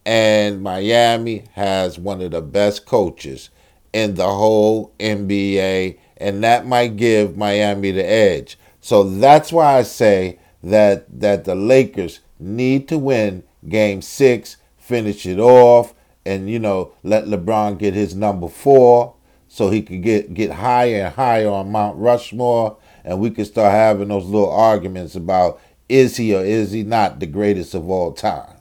And 0.04 0.62
Miami 0.62 1.46
has 1.54 1.98
one 1.98 2.22
of 2.22 2.30
the 2.30 2.40
best 2.40 2.86
coaches 2.86 3.50
in 3.92 4.14
the 4.14 4.28
whole 4.28 4.92
NBA. 5.00 5.98
And 6.18 6.44
that 6.44 6.66
might 6.66 6.96
give 6.96 7.36
Miami 7.36 7.90
the 7.90 8.08
edge. 8.08 8.56
So 8.80 9.02
that's 9.02 9.50
why 9.50 9.78
I 9.78 9.82
say 9.82 10.38
that 10.62 11.06
that 11.20 11.44
the 11.44 11.56
Lakers 11.56 12.20
need 12.38 12.86
to 12.88 12.98
win 12.98 13.42
game 13.68 14.00
six, 14.00 14.58
finish 14.76 15.26
it 15.26 15.40
off, 15.40 15.92
and 16.26 16.50
you 16.50 16.58
know, 16.58 16.92
let 17.02 17.24
LeBron 17.24 17.78
get 17.78 17.94
his 17.94 18.14
number 18.14 18.48
four 18.48 19.14
so 19.48 19.70
he 19.70 19.82
could 19.82 20.02
get, 20.02 20.34
get 20.34 20.50
higher 20.50 21.06
and 21.06 21.14
higher 21.14 21.48
on 21.48 21.70
Mount 21.70 21.96
Rushmore 21.96 22.76
and 23.04 23.20
we 23.20 23.30
could 23.30 23.46
start 23.46 23.72
having 23.72 24.08
those 24.08 24.26
little 24.26 24.50
arguments 24.50 25.14
about 25.14 25.60
is 25.88 26.16
he 26.16 26.34
or 26.34 26.44
is 26.44 26.72
he 26.72 26.82
not 26.82 27.20
the 27.20 27.26
greatest 27.26 27.72
of 27.74 27.88
all 27.88 28.12
time. 28.12 28.56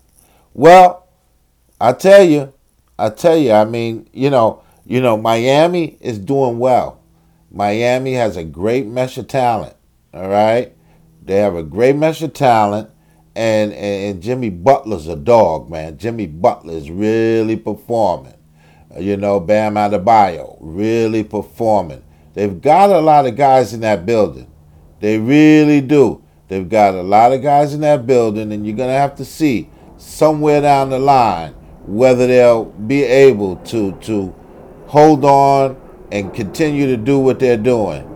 Well, 0.54 1.08
I 1.82 1.94
tell 1.94 2.24
you, 2.24 2.54
I 2.98 3.10
tell 3.10 3.36
you, 3.36 3.52
I 3.52 3.66
mean, 3.66 4.08
you 4.14 4.30
know, 4.30 4.62
you 4.86 5.02
know, 5.02 5.18
Miami 5.18 5.98
is 6.00 6.20
doing 6.20 6.60
well. 6.60 7.02
Miami 7.52 8.14
has 8.14 8.38
a 8.38 8.44
great 8.44 8.86
mesh 8.86 9.18
of 9.18 9.28
talent. 9.28 9.76
All 10.14 10.30
right. 10.30 10.74
They 11.24 11.38
have 11.38 11.56
a 11.56 11.64
great 11.64 11.96
mesh 11.96 12.22
of 12.22 12.34
talent. 12.34 12.90
And, 13.36 13.74
and, 13.74 14.22
Jimmy 14.22 14.50
Butler's 14.50 15.08
a 15.08 15.16
dog, 15.16 15.70
man. 15.70 15.98
Jimmy 15.98 16.26
Butler 16.26 16.74
is 16.74 16.90
really 16.90 17.58
performing. 17.58 18.36
Uh, 18.96 19.00
you 19.00 19.18
know, 19.18 19.42
Bam 19.42 19.76
Adebayo, 19.76 20.58
really 20.62 21.24
performing. 21.24 22.02
They've 22.34 22.62
got 22.62 22.92
a 22.92 23.00
lot 23.00 23.26
of 23.26 23.36
guys 23.36 23.74
in 23.74 23.82
that 23.82 24.06
building. 24.06 24.50
They 25.02 25.18
really 25.18 25.82
do. 25.82 26.24
They've 26.48 26.68
got 26.68 26.94
a 26.94 27.02
lot 27.02 27.34
of 27.34 27.42
guys 27.42 27.74
in 27.74 27.82
that 27.82 28.08
building, 28.08 28.52
and 28.52 28.66
you're 28.66 28.78
to 28.78 28.86
have 28.86 29.16
to 29.16 29.26
see 29.26 29.70
somewhere 29.98 30.62
down 30.62 30.90
the 30.90 31.00
line 31.00 31.54
whether 31.86 32.28
they'll 32.28 32.66
be 32.66 33.04
able 33.04 33.58
to, 33.58 33.92
to 34.02 34.34
hold 34.88 35.26
on 35.26 35.80
and 36.12 36.34
continue 36.34 36.88
to 36.88 36.98
do 36.98 37.20
what 37.20 37.40
they're 37.40 37.58
doing. 37.58 38.15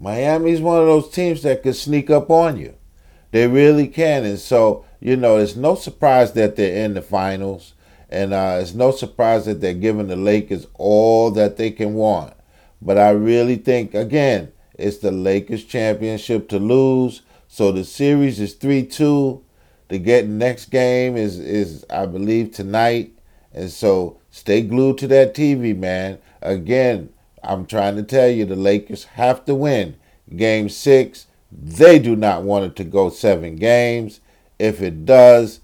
Miami's 0.00 0.60
one 0.60 0.78
of 0.80 0.86
those 0.86 1.10
teams 1.10 1.42
that 1.42 1.62
could 1.62 1.76
sneak 1.76 2.10
up 2.10 2.30
on 2.30 2.56
you. 2.56 2.74
They 3.30 3.46
really 3.46 3.88
can. 3.88 4.24
And 4.24 4.38
so, 4.38 4.84
you 5.00 5.16
know, 5.16 5.36
it's 5.36 5.56
no 5.56 5.74
surprise 5.74 6.32
that 6.32 6.56
they're 6.56 6.84
in 6.84 6.94
the 6.94 7.02
finals. 7.02 7.74
And 8.08 8.32
uh, 8.32 8.58
it's 8.60 8.74
no 8.74 8.90
surprise 8.90 9.44
that 9.44 9.60
they're 9.60 9.74
giving 9.74 10.06
the 10.06 10.16
Lakers 10.16 10.66
all 10.74 11.30
that 11.32 11.56
they 11.56 11.70
can 11.70 11.94
want. 11.94 12.34
But 12.80 12.96
I 12.96 13.10
really 13.10 13.56
think, 13.56 13.94
again, 13.94 14.52
it's 14.74 14.98
the 14.98 15.10
Lakers 15.10 15.64
championship 15.64 16.48
to 16.48 16.58
lose. 16.58 17.22
So 17.48 17.72
the 17.72 17.84
series 17.84 18.40
is 18.40 18.54
3 18.54 18.84
2. 18.86 19.44
The 19.88 19.98
get 19.98 20.26
next 20.26 20.66
game 20.66 21.16
is, 21.16 21.38
is, 21.38 21.84
I 21.90 22.06
believe, 22.06 22.52
tonight. 22.52 23.12
And 23.52 23.70
so 23.70 24.20
stay 24.30 24.62
glued 24.62 24.98
to 24.98 25.08
that 25.08 25.34
TV, 25.34 25.76
man. 25.76 26.18
Again, 26.40 27.10
I'm 27.42 27.66
trying 27.66 27.96
to 27.96 28.02
tell 28.02 28.28
you, 28.28 28.44
the 28.44 28.56
Lakers 28.56 29.04
have 29.04 29.44
to 29.46 29.54
win 29.54 29.96
game 30.34 30.68
six. 30.68 31.26
They 31.50 31.98
do 31.98 32.14
not 32.16 32.42
want 32.42 32.66
it 32.66 32.76
to 32.76 32.84
go 32.84 33.10
seven 33.10 33.56
games. 33.56 34.20
If 34.58 34.82
it 34.82 35.06
does, 35.06 35.60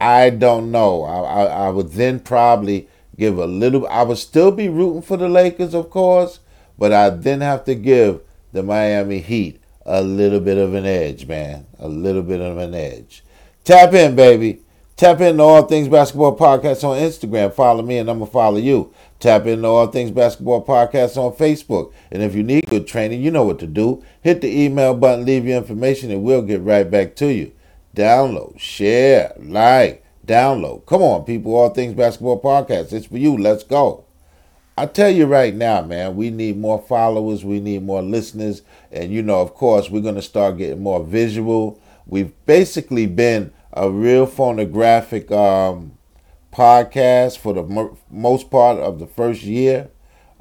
I 0.00 0.30
don't 0.30 0.70
know. 0.70 1.04
I, 1.04 1.20
I, 1.20 1.44
I 1.66 1.68
would 1.70 1.92
then 1.92 2.20
probably 2.20 2.88
give 3.18 3.38
a 3.38 3.46
little. 3.46 3.86
I 3.88 4.02
would 4.02 4.18
still 4.18 4.50
be 4.50 4.68
rooting 4.68 5.02
for 5.02 5.16
the 5.16 5.28
Lakers, 5.28 5.74
of 5.74 5.90
course, 5.90 6.40
but 6.78 6.92
I 6.92 7.10
then 7.10 7.40
have 7.40 7.64
to 7.64 7.74
give 7.74 8.20
the 8.52 8.62
Miami 8.62 9.18
Heat 9.18 9.60
a 9.84 10.02
little 10.02 10.40
bit 10.40 10.58
of 10.58 10.74
an 10.74 10.86
edge, 10.86 11.26
man. 11.26 11.66
A 11.78 11.88
little 11.88 12.22
bit 12.22 12.40
of 12.40 12.58
an 12.58 12.74
edge. 12.74 13.22
Tap 13.64 13.94
in, 13.94 14.16
baby. 14.16 14.60
Tap 14.96 15.20
into 15.20 15.42
All 15.42 15.62
Things 15.62 15.88
Basketball 15.88 16.36
Podcast 16.36 16.82
on 16.82 16.96
Instagram. 16.96 17.52
Follow 17.52 17.82
me 17.82 17.98
and 17.98 18.08
I'm 18.08 18.18
going 18.18 18.28
to 18.28 18.32
follow 18.32 18.56
you. 18.56 18.94
Tap 19.18 19.46
into 19.46 19.66
All 19.66 19.86
Things 19.86 20.10
Basketball 20.10 20.64
Podcast 20.64 21.16
on 21.16 21.32
Facebook. 21.32 21.92
And 22.10 22.22
if 22.22 22.34
you 22.34 22.42
need 22.42 22.66
good 22.66 22.86
training, 22.86 23.22
you 23.22 23.30
know 23.30 23.44
what 23.44 23.58
to 23.60 23.66
do. 23.66 24.04
Hit 24.20 24.42
the 24.42 24.64
email 24.64 24.94
button, 24.94 25.24
leave 25.24 25.46
your 25.46 25.56
information, 25.56 26.10
and 26.10 26.22
we'll 26.22 26.42
get 26.42 26.60
right 26.60 26.90
back 26.90 27.16
to 27.16 27.32
you. 27.32 27.52
Download, 27.94 28.58
share, 28.58 29.32
like, 29.38 30.04
download. 30.26 30.84
Come 30.84 31.00
on, 31.02 31.24
people. 31.24 31.56
All 31.56 31.70
Things 31.70 31.94
Basketball 31.94 32.40
Podcast. 32.42 32.92
It's 32.92 33.06
for 33.06 33.16
you. 33.16 33.36
Let's 33.38 33.64
go. 33.64 34.04
I 34.76 34.84
tell 34.84 35.08
you 35.08 35.24
right 35.24 35.54
now, 35.54 35.80
man, 35.80 36.16
we 36.16 36.28
need 36.28 36.58
more 36.58 36.78
followers. 36.78 37.42
We 37.42 37.60
need 37.60 37.82
more 37.82 38.02
listeners. 38.02 38.60
And, 38.92 39.10
you 39.10 39.22
know, 39.22 39.40
of 39.40 39.54
course, 39.54 39.88
we're 39.88 40.02
going 40.02 40.16
to 40.16 40.22
start 40.22 40.58
getting 40.58 40.82
more 40.82 41.02
visual. 41.02 41.80
We've 42.06 42.32
basically 42.44 43.06
been 43.06 43.54
a 43.72 43.90
real 43.90 44.26
phonographic 44.26 45.32
um, 45.32 45.95
podcast 46.56 47.38
for 47.38 47.52
the 47.52 47.62
mo- 47.62 47.98
most 48.10 48.50
part 48.50 48.78
of 48.78 48.98
the 48.98 49.06
first 49.06 49.42
year. 49.42 49.90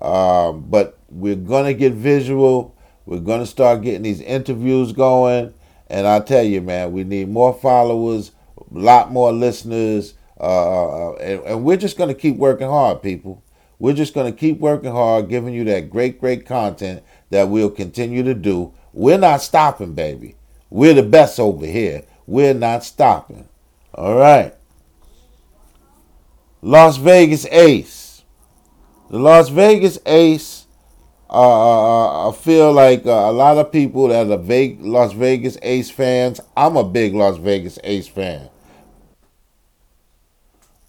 Um, 0.01 0.65
but 0.69 0.97
we're 1.09 1.35
going 1.35 1.65
to 1.65 1.73
get 1.73 1.93
visual. 1.93 2.75
We're 3.05 3.19
going 3.19 3.41
to 3.41 3.45
start 3.45 3.81
getting 3.81 4.03
these 4.03 4.21
interviews 4.21 4.93
going. 4.93 5.53
And 5.87 6.07
I 6.07 6.19
tell 6.21 6.43
you, 6.43 6.61
man, 6.61 6.93
we 6.93 7.03
need 7.03 7.29
more 7.29 7.53
followers, 7.53 8.31
a 8.57 8.79
lot 8.79 9.11
more 9.11 9.31
listeners. 9.31 10.15
Uh, 10.39 11.13
and, 11.15 11.41
and 11.41 11.63
we're 11.63 11.77
just 11.77 11.97
going 11.97 12.13
to 12.13 12.19
keep 12.19 12.37
working 12.37 12.67
hard, 12.67 13.01
people. 13.01 13.43
We're 13.77 13.93
just 13.93 14.13
going 14.13 14.31
to 14.31 14.37
keep 14.37 14.59
working 14.59 14.91
hard, 14.91 15.29
giving 15.29 15.53
you 15.53 15.65
that 15.65 15.89
great, 15.89 16.19
great 16.19 16.45
content 16.45 17.03
that 17.29 17.49
we'll 17.49 17.69
continue 17.69 18.23
to 18.23 18.33
do. 18.33 18.73
We're 18.93 19.17
not 19.17 19.41
stopping, 19.41 19.93
baby. 19.93 20.35
We're 20.69 20.93
the 20.93 21.03
best 21.03 21.39
over 21.39 21.65
here. 21.65 22.03
We're 22.25 22.53
not 22.53 22.83
stopping. 22.83 23.47
All 23.93 24.15
right. 24.15 24.55
Las 26.65 26.97
Vegas 26.97 27.45
Ace. 27.51 28.23
The 29.11 29.19
Las 29.19 29.49
Vegas 29.49 29.99
Ace, 30.03 30.65
uh, 31.29 31.33
uh, 31.33 32.25
uh 32.25 32.29
I 32.31 32.33
feel 32.33 32.73
like 32.73 33.05
uh, 33.05 33.11
a 33.11 33.31
lot 33.31 33.59
of 33.59 33.71
people 33.71 34.07
that 34.07 34.31
are 34.31 34.37
Ve- 34.39 34.79
Las 34.79 35.13
Vegas 35.13 35.59
Ace 35.61 35.91
fans, 35.91 36.41
I'm 36.57 36.75
a 36.75 36.83
big 36.83 37.13
Las 37.13 37.37
Vegas 37.37 37.77
Ace 37.83 38.07
fan. 38.07 38.49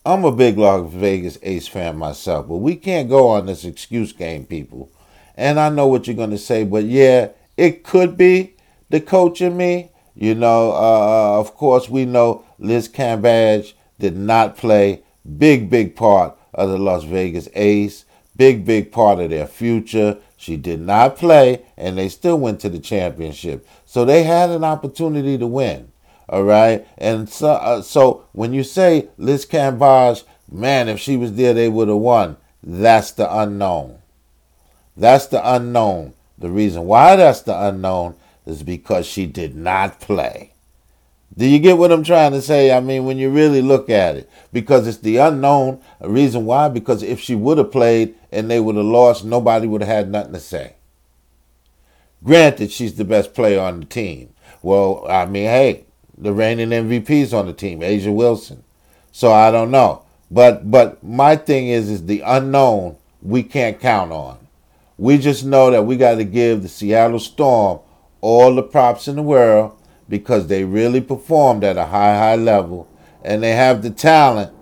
I'm 0.07 0.25
a 0.25 0.33
big 0.33 0.57
Las 0.57 0.91
Vegas 0.95 1.37
Ace 1.43 1.69
fan 1.69 1.99
myself, 1.99 2.49
but 2.49 2.57
we 2.57 2.77
can't 2.77 3.11
go 3.11 3.29
on 3.29 3.45
this 3.45 3.67
excuse 3.67 4.15
game, 4.15 4.47
people. 4.47 4.91
And 5.35 5.61
I 5.61 5.69
know 5.69 5.89
what 5.89 6.07
you're 6.07 6.17
going 6.17 6.31
to 6.31 6.39
say, 6.39 6.65
but 6.65 6.85
yeah, 6.85 7.33
it 7.59 7.85
could 7.85 8.17
be 8.17 8.57
the 8.89 9.03
coach 9.03 9.43
in 9.43 9.59
me. 9.59 9.91
You 10.15 10.37
know, 10.37 10.73
uh, 10.73 11.39
of 11.39 11.55
course, 11.55 11.91
we 11.91 12.07
know 12.07 12.47
Liz 12.59 12.89
Cambage 12.89 13.75
did 13.99 14.17
not 14.17 14.57
play 14.57 15.03
big, 15.27 15.69
big 15.71 15.97
part 15.97 16.37
of 16.55 16.71
the 16.71 16.79
Las 16.79 17.05
Vegas 17.05 17.49
Ace, 17.55 18.05
big, 18.37 18.65
big 18.65 18.93
part 18.93 19.21
of 19.21 19.31
their 19.31 19.47
future. 19.47 20.19
She 20.37 20.57
did 20.57 20.81
not 20.81 21.17
play, 21.17 21.63
and 21.77 21.99
they 21.99 22.09
still 22.09 22.39
went 22.39 22.61
to 22.61 22.69
the 22.69 22.79
championship. 22.79 23.67
So 23.85 24.05
they 24.05 24.23
had 24.23 24.51
an 24.51 24.65
opportunity 24.65 25.39
to 25.39 25.47
win. 25.47 25.93
All 26.29 26.43
right, 26.43 26.87
and 26.99 27.29
so 27.29 27.53
uh, 27.53 27.83
so 27.83 28.27
when 28.33 28.53
you 28.53 28.65
say 28.65 29.09
Liz 29.17 29.47
Cambage, 29.47 30.25
man, 30.51 30.89
if 30.89 30.99
she 30.99 31.17
was 31.17 31.35
there, 31.35 31.55
they 31.55 31.69
would 31.69 31.87
have 31.87 31.99
won. 31.99 32.37
That's 32.65 33.13
the 33.13 33.33
unknown. 33.33 33.99
That's 34.97 35.27
the 35.27 35.55
unknown. 35.55 36.15
The 36.37 36.51
reason 36.51 36.85
why 36.85 37.15
that's 37.15 37.43
the 37.43 37.57
unknown 37.69 38.17
is 38.45 38.65
because 38.65 39.07
she 39.07 39.27
did 39.27 39.55
not 39.55 40.01
play. 40.01 40.53
Do 41.39 41.47
you 41.47 41.59
get 41.59 41.77
what 41.77 41.93
I'm 41.93 42.03
trying 42.03 42.33
to 42.33 42.41
say? 42.41 42.73
I 42.73 42.81
mean, 42.81 43.05
when 43.05 43.19
you 43.19 43.29
really 43.31 43.61
look 43.61 43.91
at 43.91 44.17
it, 44.17 44.31
because 44.53 44.87
it's 44.87 44.99
the 44.99 45.19
unknown. 45.19 45.83
A 46.01 46.09
reason 46.09 46.47
why? 46.47 46.69
Because 46.69 47.03
if 47.03 47.21
she 47.21 47.35
would 47.35 47.59
have 47.59 47.71
played 47.73 48.15
and 48.33 48.51
they 48.51 48.59
would 48.59 48.77
have 48.77 48.87
lost, 48.87 49.25
nobody 49.25 49.67
would 49.67 49.83
have 49.83 49.91
had 49.91 50.11
nothing 50.11 50.33
to 50.33 50.41
say. 50.41 50.77
Granted, 52.25 52.73
she's 52.73 52.95
the 52.95 53.05
best 53.05 53.35
player 53.35 53.61
on 53.61 53.81
the 53.81 53.87
team. 53.87 54.33
Well, 54.63 55.05
I 55.09 55.27
mean, 55.27 55.45
hey, 55.45 55.85
the 56.17 56.33
reigning 56.33 56.71
MVP's 56.71 57.35
on 57.35 57.47
the 57.47 57.53
team, 57.53 57.81
A'ja 57.81 58.13
Wilson. 58.15 58.65
So 59.13 59.31
I 59.31 59.51
don't 59.51 59.71
know. 59.71 60.03
But 60.31 60.71
but 60.71 61.05
my 61.05 61.37
thing 61.37 61.69
is 61.69 61.89
is 61.89 62.07
the 62.07 62.23
unknown 62.23 62.97
we 63.23 63.43
can't 63.43 63.79
count 63.79 64.11
on. 64.11 64.39
We 64.99 65.19
just 65.19 65.45
know 65.45 65.71
that 65.71 65.85
we 65.85 65.97
got 65.97 66.17
to 66.17 66.25
give 66.25 66.63
the 66.63 66.69
Seattle 66.69 67.19
Storm 67.19 67.81
all 68.21 68.55
the 68.55 68.63
props 68.63 69.07
in 69.07 69.17
the 69.17 69.23
world 69.23 69.76
because 70.09 70.47
they 70.47 70.65
really 70.65 71.01
performed 71.01 71.65
at 71.65 71.77
a 71.77 71.87
high, 71.87 72.17
high 72.17 72.37
level 72.37 72.89
and 73.27 73.43
they 73.43 73.53
have 73.53 73.83
the 73.83 73.91
talent. 73.91 74.53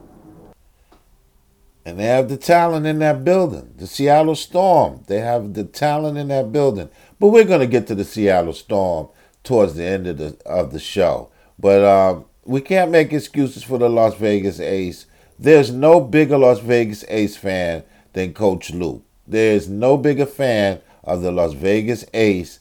And 1.84 1.98
they 1.98 2.06
have 2.06 2.30
the 2.30 2.38
talent 2.38 2.86
in 2.86 2.98
that 3.00 3.22
building. 3.22 3.74
The 3.76 3.86
Seattle 3.86 4.34
Storm, 4.34 5.04
they 5.06 5.20
have 5.20 5.52
the 5.52 5.64
talent 5.64 6.16
in 6.16 6.28
that 6.28 6.50
building. 6.50 6.88
But 7.20 7.28
we're 7.28 7.44
going 7.44 7.60
to 7.60 7.66
get 7.66 7.86
to 7.88 7.94
the 7.94 8.04
Seattle 8.04 8.54
Storm 8.54 9.10
towards 9.42 9.74
the 9.74 9.84
end 9.84 10.06
of 10.06 10.16
the 10.16 10.38
of 10.46 10.72
the 10.72 10.78
show. 10.78 11.28
But 11.58 11.84
um, 11.84 12.24
we 12.46 12.62
can't 12.62 12.90
make 12.90 13.12
excuses 13.12 13.62
for 13.62 13.76
the 13.76 13.90
Las 13.90 14.14
Vegas 14.14 14.60
Ace. 14.60 15.04
There's 15.38 15.70
no 15.70 16.00
bigger 16.00 16.38
Las 16.38 16.60
Vegas 16.60 17.04
Ace 17.08 17.36
fan 17.36 17.84
than 18.14 18.32
Coach 18.32 18.70
Luke. 18.70 19.02
There's 19.26 19.68
no 19.68 19.98
bigger 19.98 20.26
fan 20.26 20.80
of 21.02 21.20
the 21.20 21.30
Las 21.30 21.52
Vegas 21.52 22.06
Ace 22.14 22.60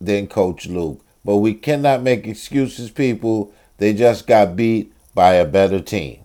than 0.00 0.28
Coach 0.28 0.66
Luke. 0.66 1.04
But 1.24 1.36
we 1.36 1.54
cannot 1.54 2.02
make 2.02 2.26
excuses, 2.26 2.90
people. 2.90 3.52
They 3.78 3.92
just 3.92 4.26
got 4.26 4.56
beat 4.56 4.92
by 5.14 5.34
a 5.34 5.44
better 5.44 5.80
team. 5.80 6.18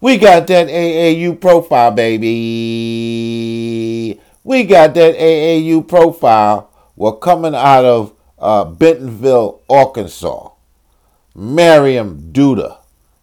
We 0.00 0.18
got 0.18 0.48
that 0.48 0.66
AAU 0.66 1.40
profile, 1.40 1.92
baby. 1.92 2.28
We 4.42 4.64
got 4.64 4.94
that 4.94 5.14
AAU 5.14 5.86
profile. 5.86 6.70
We're 6.96 7.16
coming 7.18 7.54
out 7.54 7.84
of 7.84 8.12
uh, 8.38 8.64
Bentonville, 8.64 9.62
Arkansas. 9.70 10.50
Miriam 11.34 12.32
Duda. 12.32 12.78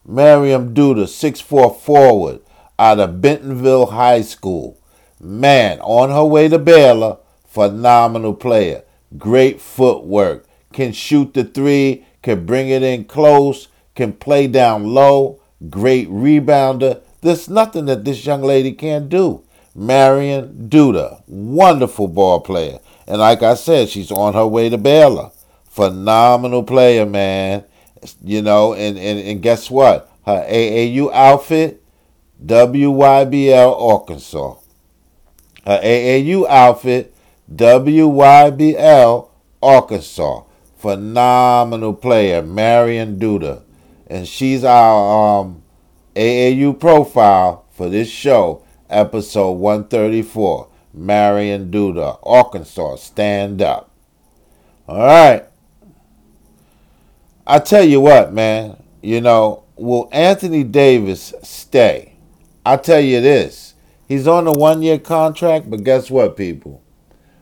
Miriam 0.06 0.74
Duda, 0.74 1.04
6'4 1.04 1.78
forward 1.80 2.40
out 2.80 3.00
of 3.00 3.22
Bentonville 3.22 3.88
High 3.88 4.22
School. 4.22 4.80
Man, 5.20 5.80
on 5.82 6.10
her 6.10 6.24
way 6.24 6.48
to 6.48 6.58
Baylor, 6.58 7.18
phenomenal 7.46 8.34
player. 8.34 8.84
Great 9.18 9.60
footwork. 9.60 10.46
Can 10.72 10.92
shoot 10.92 11.34
the 11.34 11.44
three, 11.44 12.06
can 12.22 12.46
bring 12.46 12.70
it 12.70 12.84
in 12.84 13.06
close, 13.06 13.68
can 13.96 14.14
play 14.14 14.48
down 14.48 14.94
low. 14.94 15.42
Great 15.70 16.10
rebounder. 16.10 17.02
There's 17.22 17.50
nothing 17.50 17.86
that 17.86 18.06
this 18.06 18.26
young 18.26 18.42
lady 18.42 18.72
can't 18.72 19.10
do. 19.10 19.44
Marion 19.76 20.70
Duda, 20.70 21.22
wonderful 21.28 22.08
ball 22.08 22.40
player. 22.40 22.80
And 23.08 23.20
like 23.20 23.44
I 23.44 23.56
said, 23.56 23.90
she's 23.90 24.12
on 24.12 24.34
her 24.34 24.48
way 24.48 24.70
to 24.70 24.78
Baylor. 24.78 25.32
Phenomenal 25.70 26.64
player, 26.64 27.06
man. 27.06 27.64
You 28.24 28.42
know, 28.42 28.74
and, 28.74 28.98
and, 28.98 29.20
and 29.20 29.42
guess 29.42 29.70
what? 29.70 30.12
Her 30.26 30.46
AAU 30.50 31.12
outfit, 31.12 31.84
WYBL 32.46 33.82
Arkansas. 33.82 34.56
Her 35.66 35.80
AAU 35.84 36.48
outfit, 36.48 37.14
WYBL 37.54 39.30
Arkansas. 39.62 40.44
Phenomenal 40.78 41.94
player, 41.94 42.42
Marion 42.42 43.20
Duda. 43.20 43.64
And 44.08 44.28
she's 44.28 44.64
our 44.64 45.42
um, 45.42 45.64
AAU 46.16 46.80
profile 46.80 47.66
for 47.72 47.90
this 47.90 48.10
show, 48.10 48.64
episode 48.90 49.54
134. 49.54 50.68
Marion 50.94 51.70
Duda, 51.72 52.20
Arkansas, 52.24 52.96
stand 52.98 53.62
up. 53.62 53.92
All 54.88 55.00
right. 55.00 55.46
I 57.46 57.60
tell 57.60 57.84
you 57.84 58.02
what, 58.02 58.34
man, 58.34 58.82
you 59.02 59.22
know, 59.22 59.64
will 59.76 60.10
Anthony 60.12 60.64
Davis 60.64 61.34
stay? 61.44 62.16
I 62.66 62.78
tell 62.78 63.00
you 63.00 63.22
this. 63.22 63.74
He's 64.08 64.28
on 64.28 64.48
a 64.48 64.52
one 64.52 64.82
year 64.82 65.00
contract, 65.00 65.70
but 65.70 65.84
guess 65.84 66.10
what, 66.12 66.38
people? 66.38 66.84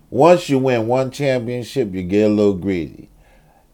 Once 0.10 0.48
you 0.48 0.58
win 0.58 0.88
one 0.88 1.12
championship, 1.12 1.94
you 1.94 2.02
get 2.02 2.32
a 2.32 2.34
little 2.34 2.54
greedy. 2.54 3.10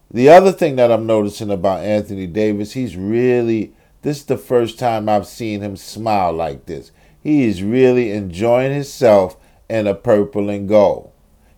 The 0.10 0.30
other 0.30 0.52
thing 0.52 0.76
that 0.78 0.92
I'm 0.92 1.06
noticing 1.06 1.52
about 1.52 1.84
Anthony 1.84 2.26
Davis, 2.26 2.74
he's 2.74 2.98
really, 2.98 3.74
this 4.02 4.20
is 4.20 4.26
the 4.26 4.38
first 4.38 4.80
time 4.80 5.08
I've 5.08 5.28
seen 5.28 5.62
him 5.62 5.76
smile 5.76 6.34
like 6.34 6.66
this. 6.66 6.92
He 7.22 7.46
is 7.46 7.62
really 7.62 8.12
enjoying 8.12 8.74
himself 8.74 9.38
in 9.70 9.86
the 9.86 9.94
purple 9.94 10.50
and 10.50 10.68
gold. 10.68 11.12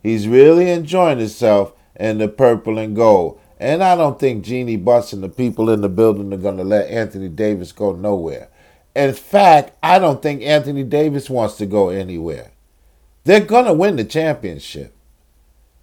He's 0.04 0.28
really 0.28 0.70
enjoying 0.70 1.20
himself 1.20 1.74
in 1.96 2.18
the 2.18 2.28
purple 2.28 2.78
and 2.78 2.96
gold. 2.96 3.40
And 3.60 3.82
I 3.82 3.96
don't 3.96 4.20
think 4.20 4.44
Jeanie 4.44 4.76
Buss 4.76 5.14
and 5.14 5.24
the 5.24 5.30
people 5.30 5.70
in 5.70 5.80
the 5.80 5.90
building 5.90 6.34
are 6.34 6.38
going 6.38 6.58
to 6.58 6.64
let 6.64 6.90
Anthony 6.90 7.30
Davis 7.30 7.72
go 7.72 7.94
nowhere. 7.94 8.50
In 8.94 9.14
fact, 9.14 9.76
I 9.82 10.00
don't 10.00 10.22
think 10.22 10.42
Anthony 10.42 10.84
Davis 10.84 11.30
wants 11.30 11.56
to 11.58 11.66
go 11.66 11.90
anywhere. 11.90 12.52
They're 13.26 13.42
going 13.42 13.66
to 13.66 13.74
win 13.74 13.98
the 13.98 14.06
championship. 14.06 14.96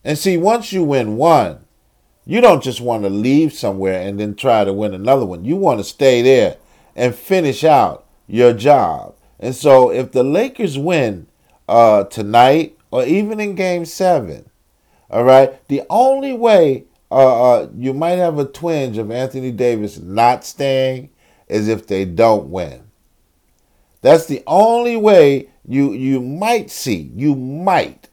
And 0.05 0.16
see, 0.16 0.37
once 0.37 0.72
you 0.72 0.83
win 0.83 1.16
one, 1.16 1.64
you 2.24 2.40
don't 2.40 2.62
just 2.62 2.81
want 2.81 3.02
to 3.02 3.11
leave 3.11 3.52
somewhere 3.52 4.00
and 4.00 4.18
then 4.18 4.35
try 4.35 4.64
to 4.64 4.72
win 4.72 4.94
another 4.94 5.26
one. 5.26 5.44
You 5.44 5.57
want 5.57 5.81
to 5.81 5.85
stay 5.85 6.22
there 6.22 6.57
and 6.94 7.14
finish 7.14 7.64
out 7.64 8.07
your 8.28 8.52
job. 8.52 9.16
And 9.40 9.55
so 9.55 9.90
if 9.90 10.12
the 10.12 10.22
Lakers 10.22 10.78
win 10.78 11.26
uh, 11.68 12.05
tonight 12.05 12.78
or 12.92 13.05
even 13.05 13.40
in 13.40 13.57
game 13.57 13.85
seven, 13.85 14.48
all 15.11 15.24
right, 15.24 15.66
the 15.68 15.83
only 15.90 16.33
way 16.33 16.85
uh, 17.11 17.55
uh, 17.55 17.68
you 17.76 17.92
might 17.92 18.16
have 18.18 18.38
a 18.38 18.44
twinge 18.44 18.98
of 18.98 19.11
Anthony 19.11 19.50
Davis 19.50 19.98
not 19.98 20.44
staying 20.44 21.11
is 21.48 21.68
if 21.68 21.88
they 21.88 22.05
don't 22.05 22.50
win. 22.50 22.85
That's 24.02 24.26
the 24.26 24.42
only 24.46 24.96
way 24.96 25.48
you 25.66 25.92
you 25.92 26.20
might 26.20 26.70
see. 26.70 27.10
You 27.14 27.34
might. 27.34 28.08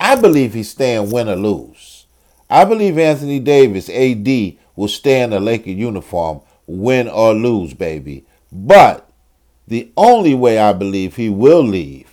I 0.00 0.16
believe 0.16 0.54
he's 0.54 0.70
staying 0.70 1.10
win 1.10 1.28
or 1.28 1.36
lose. 1.36 2.06
I 2.48 2.64
believe 2.64 2.98
Anthony 2.98 3.40
Davis, 3.40 3.88
AD, 3.90 4.28
will 4.76 4.88
stay 4.88 5.22
in 5.22 5.30
the 5.30 5.40
Laker 5.40 5.70
uniform, 5.70 6.40
win 6.66 7.08
or 7.08 7.34
lose, 7.34 7.74
baby. 7.74 8.24
But 8.52 9.10
the 9.66 9.90
only 9.96 10.34
way 10.34 10.58
I 10.58 10.72
believe 10.72 11.16
he 11.16 11.28
will 11.28 11.62
leave 11.62 12.10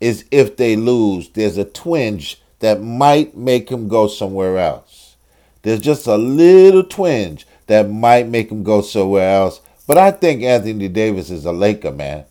is 0.00 0.24
if 0.30 0.56
they 0.56 0.76
lose. 0.76 1.28
There's 1.30 1.56
a 1.56 1.64
twinge 1.64 2.40
that 2.60 2.82
might 2.82 3.36
make 3.36 3.68
him 3.70 3.88
go 3.88 4.06
somewhere 4.06 4.58
else. 4.58 5.16
There's 5.62 5.80
just 5.80 6.06
a 6.06 6.16
little 6.16 6.84
twinge 6.84 7.46
that 7.66 7.90
might 7.90 8.28
make 8.28 8.50
him 8.50 8.62
go 8.62 8.82
somewhere 8.82 9.34
else. 9.34 9.60
But 9.86 9.98
I 9.98 10.10
think 10.10 10.42
Anthony 10.42 10.88
Davis 10.88 11.30
is 11.30 11.44
a 11.44 11.52
Laker, 11.52 11.90
man. 11.90 12.24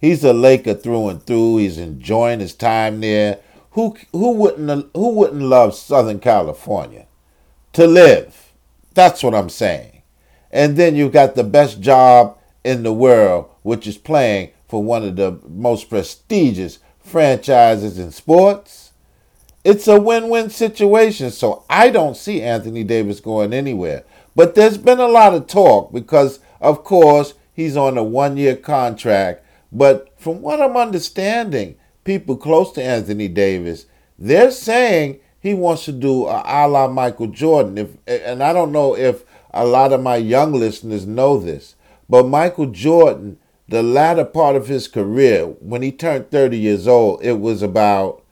He's 0.00 0.22
a 0.24 0.32
Laker 0.32 0.74
through 0.74 1.08
and 1.08 1.22
through. 1.22 1.58
He's 1.58 1.78
enjoying 1.78 2.40
his 2.40 2.54
time 2.54 3.00
there. 3.00 3.40
Who 3.72 3.96
who 4.12 4.32
wouldn't 4.32 4.90
who 4.94 5.10
wouldn't 5.10 5.42
love 5.42 5.74
Southern 5.74 6.20
California 6.20 7.06
to 7.72 7.86
live? 7.86 8.52
That's 8.94 9.22
what 9.22 9.34
I'm 9.34 9.48
saying. 9.48 10.02
And 10.50 10.76
then 10.76 10.96
you've 10.96 11.12
got 11.12 11.34
the 11.34 11.44
best 11.44 11.80
job 11.80 12.38
in 12.64 12.82
the 12.82 12.92
world, 12.92 13.50
which 13.62 13.86
is 13.86 13.98
playing 13.98 14.50
for 14.68 14.82
one 14.82 15.02
of 15.02 15.16
the 15.16 15.38
most 15.48 15.88
prestigious 15.88 16.78
franchises 17.00 17.98
in 17.98 18.10
sports. 18.12 18.92
It's 19.64 19.88
a 19.88 20.00
win-win 20.00 20.50
situation, 20.50 21.30
so 21.30 21.64
I 21.68 21.90
don't 21.90 22.16
see 22.16 22.40
Anthony 22.40 22.84
Davis 22.84 23.20
going 23.20 23.52
anywhere. 23.52 24.04
But 24.34 24.54
there's 24.54 24.78
been 24.78 25.00
a 25.00 25.08
lot 25.08 25.34
of 25.34 25.46
talk 25.46 25.92
because, 25.92 26.38
of 26.60 26.84
course, 26.84 27.34
he's 27.52 27.76
on 27.76 27.98
a 27.98 28.02
one-year 28.02 28.56
contract 28.56 29.44
but 29.72 30.14
from 30.18 30.40
what 30.40 30.60
I'm 30.60 30.76
understanding, 30.76 31.76
people 32.04 32.36
close 32.36 32.72
to 32.72 32.82
Anthony 32.82 33.28
Davis, 33.28 33.86
they're 34.18 34.50
saying 34.50 35.20
he 35.40 35.54
wants 35.54 35.84
to 35.84 35.92
do 35.92 36.26
a, 36.26 36.42
a 36.44 36.68
la 36.68 36.88
Michael 36.88 37.28
Jordan. 37.28 37.78
If 37.78 37.96
and 38.06 38.42
I 38.42 38.52
don't 38.52 38.72
know 38.72 38.96
if 38.96 39.24
a 39.52 39.64
lot 39.64 39.92
of 39.92 40.02
my 40.02 40.16
young 40.16 40.52
listeners 40.52 41.06
know 41.06 41.38
this, 41.38 41.74
but 42.08 42.26
Michael 42.26 42.66
Jordan, 42.66 43.38
the 43.68 43.82
latter 43.82 44.24
part 44.24 44.56
of 44.56 44.68
his 44.68 44.88
career, 44.88 45.46
when 45.46 45.82
he 45.82 45.92
turned 45.92 46.30
30 46.30 46.58
years 46.58 46.88
old, 46.88 47.22
it 47.22 47.40
was 47.40 47.62
about 47.62 48.24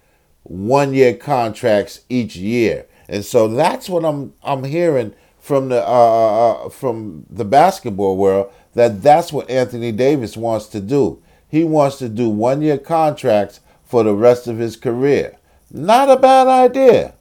one 0.42 0.94
year 0.94 1.14
contracts 1.14 2.00
each 2.08 2.36
year. 2.36 2.86
And 3.08 3.24
so 3.24 3.46
that's 3.48 3.88
what 3.88 4.04
I'm 4.04 4.32
I'm 4.42 4.64
hearing 4.64 5.14
from 5.38 5.68
the 5.68 5.86
uh, 5.86 5.90
uh, 5.90 6.52
uh 6.66 6.68
from 6.70 7.26
the 7.30 7.44
basketball 7.44 8.16
world 8.16 8.52
that 8.74 9.02
that's 9.02 9.32
what 9.32 9.48
Anthony 9.48 9.92
Davis 9.92 10.36
wants 10.36 10.66
to 10.66 10.80
do 10.80 11.22
he 11.48 11.64
wants 11.64 11.98
to 11.98 12.08
do 12.08 12.28
one 12.28 12.62
year 12.62 12.78
contracts 12.78 13.60
for 13.84 14.02
the 14.02 14.14
rest 14.14 14.46
of 14.46 14.58
his 14.58 14.76
career. 14.76 15.36
Not 15.70 16.10
a 16.10 16.16
bad 16.16 16.46
idea. 16.46 17.14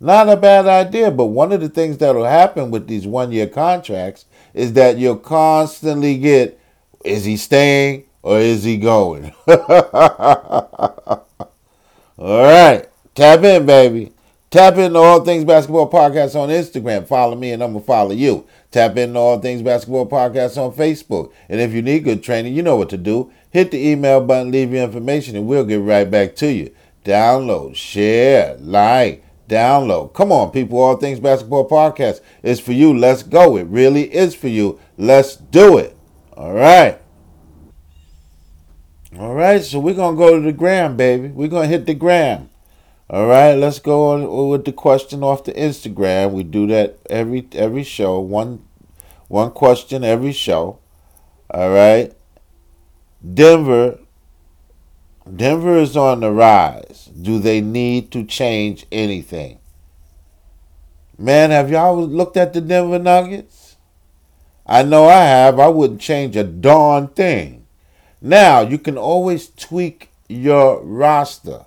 Not 0.00 0.28
a 0.28 0.36
bad 0.36 0.66
idea, 0.66 1.10
but 1.10 1.26
one 1.26 1.52
of 1.52 1.60
the 1.60 1.68
things 1.68 1.98
that 1.98 2.14
will 2.14 2.24
happen 2.24 2.70
with 2.70 2.88
these 2.88 3.06
one 3.06 3.30
year 3.30 3.46
contracts 3.46 4.24
is 4.52 4.72
that 4.72 4.98
you'll 4.98 5.16
constantly 5.16 6.18
get 6.18 6.58
is 7.04 7.24
he 7.24 7.36
staying 7.36 8.04
or 8.22 8.38
is 8.38 8.64
he 8.64 8.76
going? 8.76 9.32
All 9.46 11.24
right, 12.18 12.88
tap 13.14 13.42
in, 13.44 13.64
baby. 13.64 14.12
Tap 14.52 14.76
into 14.76 14.98
All 14.98 15.24
Things 15.24 15.46
Basketball 15.46 15.90
Podcast 15.90 16.38
on 16.38 16.50
Instagram. 16.50 17.08
Follow 17.08 17.34
me 17.34 17.52
and 17.52 17.62
I'm 17.62 17.72
going 17.72 17.82
to 17.82 17.86
follow 17.86 18.10
you. 18.10 18.46
Tap 18.70 18.98
into 18.98 19.18
All 19.18 19.40
Things 19.40 19.62
Basketball 19.62 20.06
Podcast 20.06 20.58
on 20.58 20.74
Facebook. 20.74 21.32
And 21.48 21.58
if 21.58 21.72
you 21.72 21.80
need 21.80 22.04
good 22.04 22.22
training, 22.22 22.52
you 22.52 22.62
know 22.62 22.76
what 22.76 22.90
to 22.90 22.98
do. 22.98 23.32
Hit 23.48 23.70
the 23.70 23.78
email 23.78 24.20
button, 24.20 24.52
leave 24.52 24.70
your 24.70 24.84
information, 24.84 25.36
and 25.36 25.46
we'll 25.46 25.64
get 25.64 25.80
right 25.80 26.04
back 26.04 26.36
to 26.36 26.52
you. 26.52 26.70
Download, 27.02 27.74
share, 27.74 28.58
like, 28.58 29.24
download. 29.48 30.12
Come 30.12 30.30
on, 30.30 30.50
people. 30.50 30.78
All 30.78 30.96
Things 30.96 31.18
Basketball 31.18 31.66
Podcast 31.66 32.20
is 32.42 32.60
for 32.60 32.72
you. 32.72 32.94
Let's 32.94 33.22
go. 33.22 33.56
It 33.56 33.68
really 33.68 34.14
is 34.14 34.34
for 34.34 34.48
you. 34.48 34.78
Let's 34.98 35.34
do 35.34 35.78
it. 35.78 35.96
All 36.36 36.52
right. 36.52 37.00
All 39.18 39.34
right, 39.34 39.62
so 39.62 39.80
we're 39.80 39.94
gonna 39.94 40.14
go 40.14 40.36
to 40.36 40.42
the 40.42 40.52
gram, 40.52 40.98
baby. 40.98 41.28
We're 41.28 41.48
gonna 41.48 41.68
hit 41.68 41.86
the 41.86 41.94
gram. 41.94 42.50
All 43.12 43.26
right, 43.26 43.52
let's 43.52 43.78
go 43.78 44.08
on 44.12 44.48
with 44.48 44.64
the 44.64 44.72
question 44.72 45.22
off 45.22 45.44
the 45.44 45.52
Instagram. 45.52 46.32
We 46.32 46.44
do 46.44 46.66
that 46.68 46.98
every 47.10 47.46
every 47.52 47.84
show. 47.84 48.18
One 48.20 48.64
one 49.28 49.50
question 49.50 50.02
every 50.02 50.32
show. 50.32 50.78
All 51.50 51.68
right. 51.68 52.14
Denver 53.22 53.98
Denver 55.36 55.76
is 55.76 55.94
on 55.94 56.20
the 56.20 56.30
rise. 56.30 57.10
Do 57.20 57.38
they 57.38 57.60
need 57.60 58.10
to 58.12 58.24
change 58.24 58.86
anything? 58.90 59.58
Man, 61.18 61.50
have 61.50 61.70
y'all 61.70 62.02
looked 62.02 62.38
at 62.38 62.54
the 62.54 62.62
Denver 62.62 62.98
Nuggets? 62.98 63.76
I 64.64 64.84
know 64.84 65.04
I 65.04 65.20
have. 65.24 65.60
I 65.60 65.68
wouldn't 65.68 66.00
change 66.00 66.34
a 66.34 66.44
darn 66.44 67.08
thing. 67.08 67.66
Now, 68.22 68.62
you 68.62 68.78
can 68.78 68.96
always 68.96 69.50
tweak 69.50 70.08
your 70.30 70.82
roster. 70.82 71.66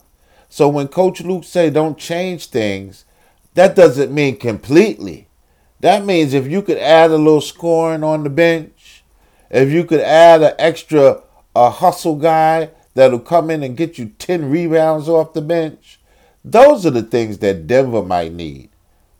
So 0.55 0.69
when 0.69 0.87
Coach 0.87 1.19
Luke 1.19 1.43
say 1.43 1.69
don't 1.69 1.97
change 1.97 2.45
things, 2.45 3.03
that 3.55 3.75
doesn't 3.75 4.13
mean 4.13 4.37
completely. 4.37 5.27
That 5.81 6.05
means 6.05 6.33
if 6.33 6.47
you 6.47 6.61
could 6.61 6.77
add 6.77 7.11
a 7.11 7.17
little 7.17 7.41
scoring 7.41 8.05
on 8.05 8.23
the 8.23 8.29
bench, 8.29 9.03
if 9.49 9.69
you 9.69 9.83
could 9.83 9.99
add 9.99 10.41
an 10.41 10.53
extra 10.57 11.23
a 11.53 11.69
hustle 11.69 12.15
guy 12.15 12.69
that'll 12.93 13.19
come 13.19 13.49
in 13.49 13.63
and 13.63 13.75
get 13.75 13.97
you 13.97 14.13
10 14.17 14.49
rebounds 14.49 15.09
off 15.09 15.33
the 15.33 15.41
bench, 15.41 15.99
those 16.45 16.85
are 16.85 16.91
the 16.91 17.03
things 17.03 17.39
that 17.39 17.67
Denver 17.67 18.01
might 18.01 18.31
need. 18.31 18.69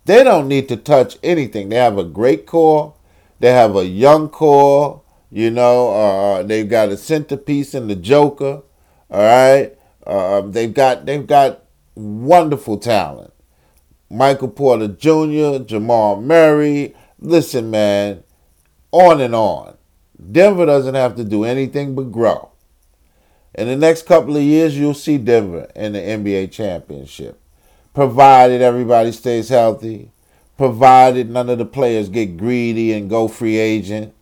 They 0.05 0.23
don't 0.23 0.47
need 0.47 0.69
to 0.69 0.77
touch 0.77 1.17
anything. 1.21 1.67
They 1.67 1.75
have 1.75 1.97
a 1.97 2.05
great 2.05 2.45
core. 2.45 2.93
They 3.41 3.51
have 3.51 3.75
a 3.75 3.85
young 3.85 4.29
core. 4.29 5.01
You 5.29 5.51
know, 5.51 5.89
uh, 5.89 6.43
they've 6.43 6.69
got 6.69 6.87
a 6.87 6.95
centerpiece 6.95 7.73
in 7.73 7.89
the 7.89 7.95
Joker. 7.97 8.61
All 9.11 9.19
right, 9.19 9.74
uh, 10.05 10.41
they've 10.41 10.73
got 10.73 11.05
they've 11.05 11.25
got 11.25 11.63
wonderful 11.95 12.77
talent. 12.77 13.33
Michael 14.09 14.49
Porter 14.49 14.87
Jr., 14.87 15.63
Jamal 15.63 16.21
Murray. 16.21 16.95
Listen, 17.19 17.71
man, 17.71 18.23
on 18.91 19.19
and 19.19 19.33
on. 19.33 19.77
Denver 20.31 20.65
doesn't 20.65 20.95
have 20.95 21.15
to 21.15 21.23
do 21.23 21.43
anything 21.43 21.95
but 21.95 22.11
grow. 22.11 22.51
In 23.53 23.67
the 23.67 23.75
next 23.75 24.05
couple 24.05 24.35
of 24.35 24.43
years, 24.43 24.77
you'll 24.77 24.93
see 24.93 25.17
Denver 25.17 25.69
in 25.75 25.93
the 25.93 25.99
NBA 25.99 26.51
championship, 26.51 27.39
provided 27.93 28.61
everybody 28.61 29.11
stays 29.11 29.49
healthy, 29.49 30.11
provided 30.57 31.29
none 31.29 31.49
of 31.49 31.57
the 31.57 31.65
players 31.65 32.09
get 32.09 32.37
greedy 32.37 32.91
and 32.91 33.09
go 33.09 33.27
free 33.27 33.57
agent. 33.57 34.13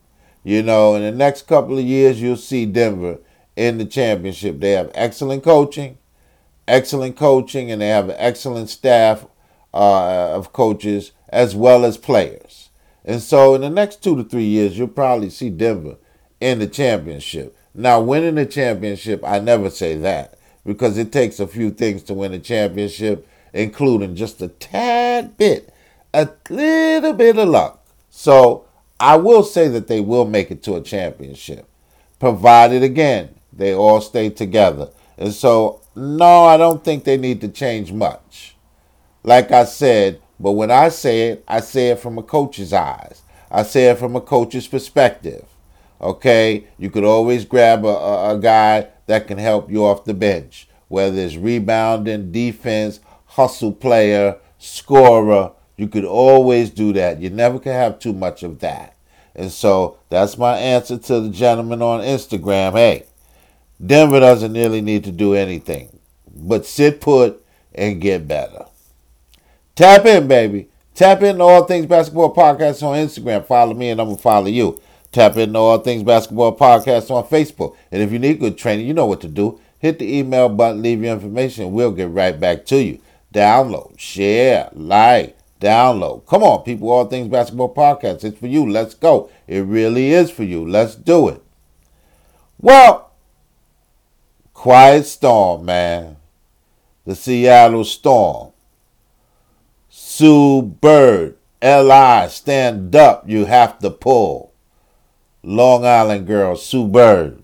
You 0.44 0.62
know, 0.62 0.96
in 0.96 1.02
the 1.02 1.12
next 1.12 1.48
couple 1.48 1.78
of 1.78 1.86
years, 1.86 2.22
you'll 2.22 2.38
see 2.38 2.66
Denver 2.66 3.20
in 3.56 3.78
the 3.78 3.86
championship. 3.86 4.60
They 4.60 4.72
have 4.72 4.92
excellent 4.94 5.44
coaching, 5.44 5.98
excellent 6.68 7.16
coaching, 7.16 7.72
and 7.72 7.82
they 7.82 7.90
have 7.90 8.10
an 8.10 8.16
excellent 8.18 8.70
staff 8.70 9.26
uh, 9.74 10.32
of 10.34 10.54
coaches 10.54 11.12
as 11.30 11.56
well 11.56 11.86
as 11.86 11.98
players. 11.98 12.70
And 13.06 13.22
so, 13.22 13.54
in 13.56 13.62
the 13.62 13.70
next 13.70 14.02
two 14.02 14.16
to 14.16 14.24
three 14.24 14.46
years, 14.46 14.78
you'll 14.78 14.88
probably 14.88 15.30
see 15.30 15.50
Denver 15.50 15.98
in 16.40 16.60
the 16.60 16.68
championship. 16.68 17.58
Now, 17.74 18.00
winning 18.02 18.36
the 18.36 18.46
championship, 18.46 19.24
I 19.26 19.40
never 19.40 19.70
say 19.70 19.98
that 19.98 20.38
because 20.66 20.98
it 20.98 21.12
takes 21.12 21.40
a 21.40 21.48
few 21.48 21.72
things 21.72 22.04
to 22.04 22.14
win 22.14 22.34
a 22.34 22.40
championship, 22.40 23.28
including 23.52 24.16
just 24.16 24.42
a 24.42 24.48
tad 24.48 25.38
bit, 25.38 25.74
a 26.14 26.30
little 26.50 27.14
bit 27.14 27.38
of 27.38 27.50
luck. 27.50 27.86
So, 28.10 28.66
I 29.00 29.18
will 29.18 29.44
say 29.44 29.68
that 29.68 29.88
they 29.88 30.00
will 30.00 30.26
make 30.26 30.50
it 30.50 30.64
to 30.64 30.76
a 30.76 30.82
championship, 30.82 31.68
provided 32.20 32.84
again 32.84 33.36
they 33.56 33.74
all 33.74 34.02
stay 34.02 34.30
together. 34.30 34.90
And 35.18 35.34
so, 35.34 35.82
no, 35.96 36.46
I 36.46 36.58
don't 36.58 36.84
think 36.84 37.04
they 37.04 37.18
need 37.18 37.42
to 37.42 37.48
change 37.48 37.92
much. 37.92 38.56
Like 39.24 39.52
I 39.52 39.66
said, 39.66 40.22
but 40.40 40.54
when 40.54 40.72
I 40.72 40.90
say 40.90 41.30
it, 41.30 41.44
I 41.48 41.60
say 41.62 41.90
it 41.90 42.00
from 42.00 42.18
a 42.18 42.24
coach's 42.24 42.74
eyes. 42.74 43.22
I 43.50 43.64
say 43.64 43.90
it 43.90 44.00
from 44.00 44.16
a 44.16 44.22
coach's 44.22 44.68
perspective. 44.68 45.46
Okay, 46.02 46.68
you 46.78 46.90
could 46.90 47.06
always 47.06 47.46
grab 47.46 47.86
a, 47.86 47.90
a, 47.90 48.36
a 48.36 48.40
guy 48.40 48.88
that 49.06 49.28
can 49.28 49.38
help 49.38 49.72
you 49.72 49.86
off 49.86 50.04
the 50.04 50.14
bench, 50.14 50.68
whether 50.90 51.18
it's 51.18 51.38
rebounding, 51.38 52.32
defense, 52.32 53.00
hustle 53.26 53.72
player, 53.72 54.38
scorer. 54.58 55.52
You 55.78 55.88
could 55.88 56.06
always 56.06 56.70
do 56.70 56.92
that. 56.94 57.22
You 57.22 57.30
never 57.30 57.60
can 57.60 57.72
have 57.72 58.00
too 58.00 58.14
much 58.14 58.44
of 58.44 58.60
that. 58.60 58.96
And 59.36 59.52
so 59.52 59.98
that's 60.10 60.38
my 60.38 60.58
answer 60.58 60.98
to 60.98 61.22
the 61.22 61.30
gentleman 61.30 61.82
on 61.82 62.02
Instagram. 62.02 62.74
Hey, 62.74 63.06
Denver 63.86 64.20
doesn't 64.20 64.54
really 64.54 64.82
need 64.82 65.04
to 65.04 65.12
do 65.12 65.34
anything 65.34 65.94
but 66.36 66.66
sit 66.66 67.02
put 67.02 67.44
and 67.74 68.02
get 68.02 68.28
better. 68.28 68.66
Tap 69.76 70.06
in, 70.06 70.28
baby. 70.28 70.70
Tap 70.94 71.24
in 71.24 71.42
All 71.42 71.64
Things 71.64 71.86
Basketball 71.86 72.34
Podcast 72.36 72.84
on 72.84 72.96
Instagram. 72.96 73.46
Follow 73.46 73.74
me 73.74 73.90
and 73.90 74.00
I'm 74.00 74.08
going 74.08 74.18
to 74.18 74.22
follow 74.22 74.48
you. 74.48 74.80
Tap 75.12 75.38
into 75.38 75.58
All 75.58 75.80
Things 75.80 76.04
Basketball 76.04 76.56
Podcast 76.56 77.10
on 77.10 77.24
Facebook. 77.26 77.76
And 77.92 78.02
if 78.02 78.12
you 78.12 78.20
need 78.20 78.40
good 78.40 78.58
training, 78.58 78.86
you 78.86 78.94
know 78.94 79.06
what 79.06 79.22
to 79.22 79.28
do. 79.28 79.60
Hit 79.80 80.00
the 80.00 80.18
email 80.18 80.50
button, 80.50 80.82
leave 80.82 81.04
your 81.04 81.14
information, 81.14 81.74
we'll 81.74 81.92
get 81.92 82.10
right 82.10 82.40
back 82.40 82.66
to 82.68 82.82
you. 82.82 83.00
Download, 83.34 83.98
share, 84.00 84.70
like, 84.74 85.36
download. 85.60 86.26
Come 86.28 86.44
on, 86.44 86.64
people, 86.64 86.90
All 86.90 87.06
Things 87.06 87.28
Basketball 87.28 87.74
Podcast. 87.74 88.24
It's 88.24 88.38
for 88.38 88.48
you. 88.48 88.70
Let's 88.70 88.94
go. 88.94 89.30
It 89.48 89.62
really 89.62 90.12
is 90.12 90.30
for 90.30 90.44
you. 90.44 90.68
Let's 90.68 90.96
do 90.96 91.28
it. 91.30 91.44
Well, 92.60 93.13
Quiet 94.64 95.06
Storm, 95.06 95.66
man. 95.66 96.16
The 97.06 97.16
Seattle 97.16 97.84
Storm. 97.84 98.54
Sue 99.90 100.62
Bird, 100.62 101.36
L.I., 101.62 102.30
stand 102.30 102.96
up. 102.96 103.28
You 103.28 103.44
have 103.44 103.78
to 103.80 103.90
pull. 103.90 104.54
Long 105.44 105.86
Island 105.86 106.28
girl, 106.28 106.56
Sue 106.56 106.88
Bird. 106.88 107.44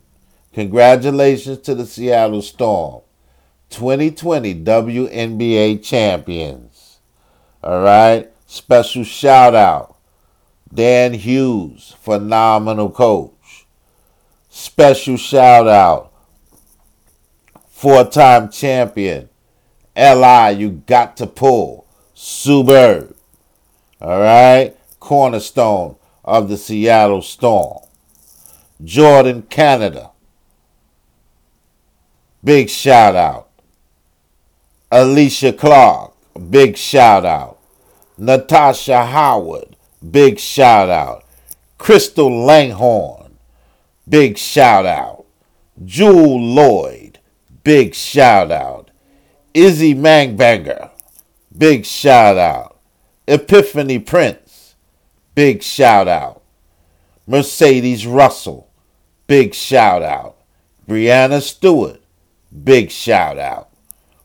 Congratulations 0.54 1.60
to 1.60 1.76
the 1.76 1.86
Seattle 1.86 2.42
Storm. 2.42 3.02
2020 3.70 4.64
WNBA 4.64 5.84
champions. 5.84 7.00
All 7.62 7.82
right. 7.82 8.32
Special 8.48 9.04
shout 9.04 9.56
out. 9.56 9.98
Dan 10.74 11.16
Hughes, 11.16 11.98
phenomenal 12.00 12.90
coach. 12.90 13.66
Special 14.48 15.18
shout 15.18 15.68
out. 15.68 16.09
Four 17.80 18.04
time 18.10 18.50
champion. 18.52 19.30
LI, 19.96 20.52
you 20.52 20.84
got 20.86 21.16
to 21.16 21.26
pull. 21.26 21.88
Sue 22.14 22.62
Bird. 22.62 23.16
All 24.02 24.20
right. 24.20 24.76
Cornerstone 25.00 25.96
of 26.26 26.50
the 26.50 26.58
Seattle 26.58 27.22
Storm. 27.22 27.80
Jordin, 28.84 29.48
Canada. 29.50 30.12
Big 32.44 32.70
shout 32.70 33.16
out. 33.16 33.48
Alysha 34.92 35.58
Clark, 35.58 36.12
big 36.50 36.76
shout 36.76 37.26
out. 37.26 37.60
Natasha 38.18 39.06
Howard, 39.06 39.78
big 40.12 40.38
shout 40.38 40.90
out. 40.90 41.24
Crystal 41.78 42.44
Langhorne, 42.44 43.38
big 44.10 44.38
shout 44.38 44.86
out. 44.86 45.24
Jewell 45.86 46.38
Loyd, 46.38 46.99
big 47.70 47.94
shout 47.94 48.52
out. 48.52 48.90
Ezi 49.54 49.94
Magbegor, 49.96 50.90
big 51.56 51.86
shout 51.86 52.36
out. 52.36 52.80
Epiphany 53.28 54.00
Prince, 54.00 54.74
big 55.36 55.62
shout 55.62 56.08
out. 56.08 56.42
Mercedes 57.28 58.08
Russell, 58.08 58.72
big 59.28 59.54
shout 59.54 60.02
out. 60.02 60.38
Breanna 60.88 61.44
Stewart, 61.44 62.02
big 62.64 62.90
shout 62.90 63.38
out. 63.38 63.70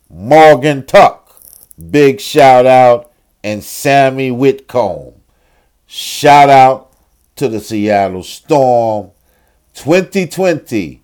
Morgan 0.08 0.86
Tuck, 0.86 1.42
big 1.90 2.22
shout 2.22 2.64
out. 2.64 3.12
And 3.42 3.62
Sami 3.62 4.30
Whitcomb, 4.30 5.20
shout 5.84 6.48
out 6.48 6.96
to 7.36 7.48
the 7.48 7.60
Seattle 7.60 8.22
Storm 8.22 9.10
2020 9.74 11.03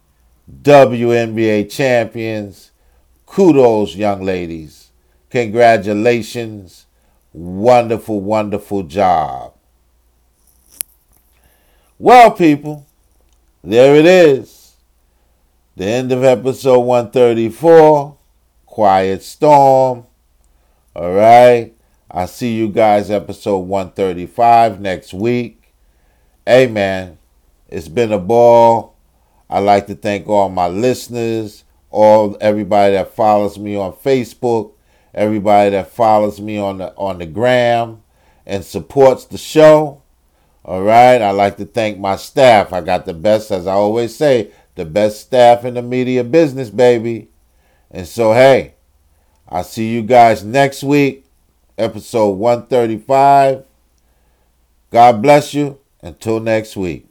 WNBA 0.63 1.71
champions. 1.71 2.71
Kudos, 3.27 3.95
young 3.95 4.23
ladies. 4.23 4.91
Congratulations. 5.31 6.87
Wonderful, 7.33 8.21
wonderful 8.21 8.83
job. 8.83 9.55
Well, 11.99 12.33
people, 12.33 12.87
there 13.63 13.95
it 13.95 14.07
is. 14.07 14.75
The 15.77 15.87
end 15.87 16.13
of 16.13 16.25
episode 16.25 16.81
134. 16.81 18.17
Quiet 18.67 19.23
Storm. 19.23 20.07
All 20.95 21.13
right. 21.13 21.73
I 22.11 22.27
see 22.27 22.55
you 22.57 22.69
guys 22.69 23.11
episode 23.11 23.59
135 23.59 24.81
next 24.81 25.15
week. 25.15 25.73
Hey 26.45 26.67
man, 26.67 27.19
it's 27.69 27.87
been 27.87 28.11
a 28.11 28.19
ball. 28.19 28.97
I'd 29.51 29.59
like 29.61 29.89
to 29.89 29.97
thank 29.97 30.29
all 30.29 30.49
my 30.49 30.69
listeners, 30.69 31.65
all 31.91 32.37
everybody 32.41 32.95
that 32.95 33.15
follows 33.15 33.59
me 33.59 33.75
on 33.75 33.93
Facebook, 33.93 34.73
everybody 35.13 35.71
that 35.71 35.91
follows 35.91 36.41
me 36.41 36.57
on 36.57 36.79
the 36.79 36.95
on 36.97 37.19
the 37.19 37.27
gram 37.27 38.03
and 38.47 38.65
supports 38.65 39.25
the 39.25 39.39
show. 39.39 40.03
All 40.65 40.83
right. 40.83 41.21
I'd 41.21 41.33
like 41.33 41.57
to 41.57 41.65
thank 41.65 41.99
my 41.99 42.15
staff. 42.15 42.73
I 42.73 42.81
got 42.81 43.07
the 43.07 43.15
best, 43.15 43.51
as 43.51 43.67
I 43.67 43.73
always 43.73 44.15
say, 44.15 44.53
the 44.77 44.85
best 44.85 45.21
staff 45.21 45.65
in 45.65 45.75
the 45.75 45.83
media 45.83 46.23
business, 46.23 46.71
baby. 46.71 47.29
And 47.91 48.07
so, 48.07 48.33
hey, 48.33 48.75
I'll 49.49 49.65
see 49.65 49.93
you 49.93 50.03
guys 50.03 50.45
next 50.45 50.85
week, 50.85 51.25
episode 51.77 52.31
135. 52.31 53.65
God 54.91 55.23
bless 55.23 55.55
you. 55.55 55.79
Until 56.03 56.41
next 56.41 56.77
week. 56.77 57.10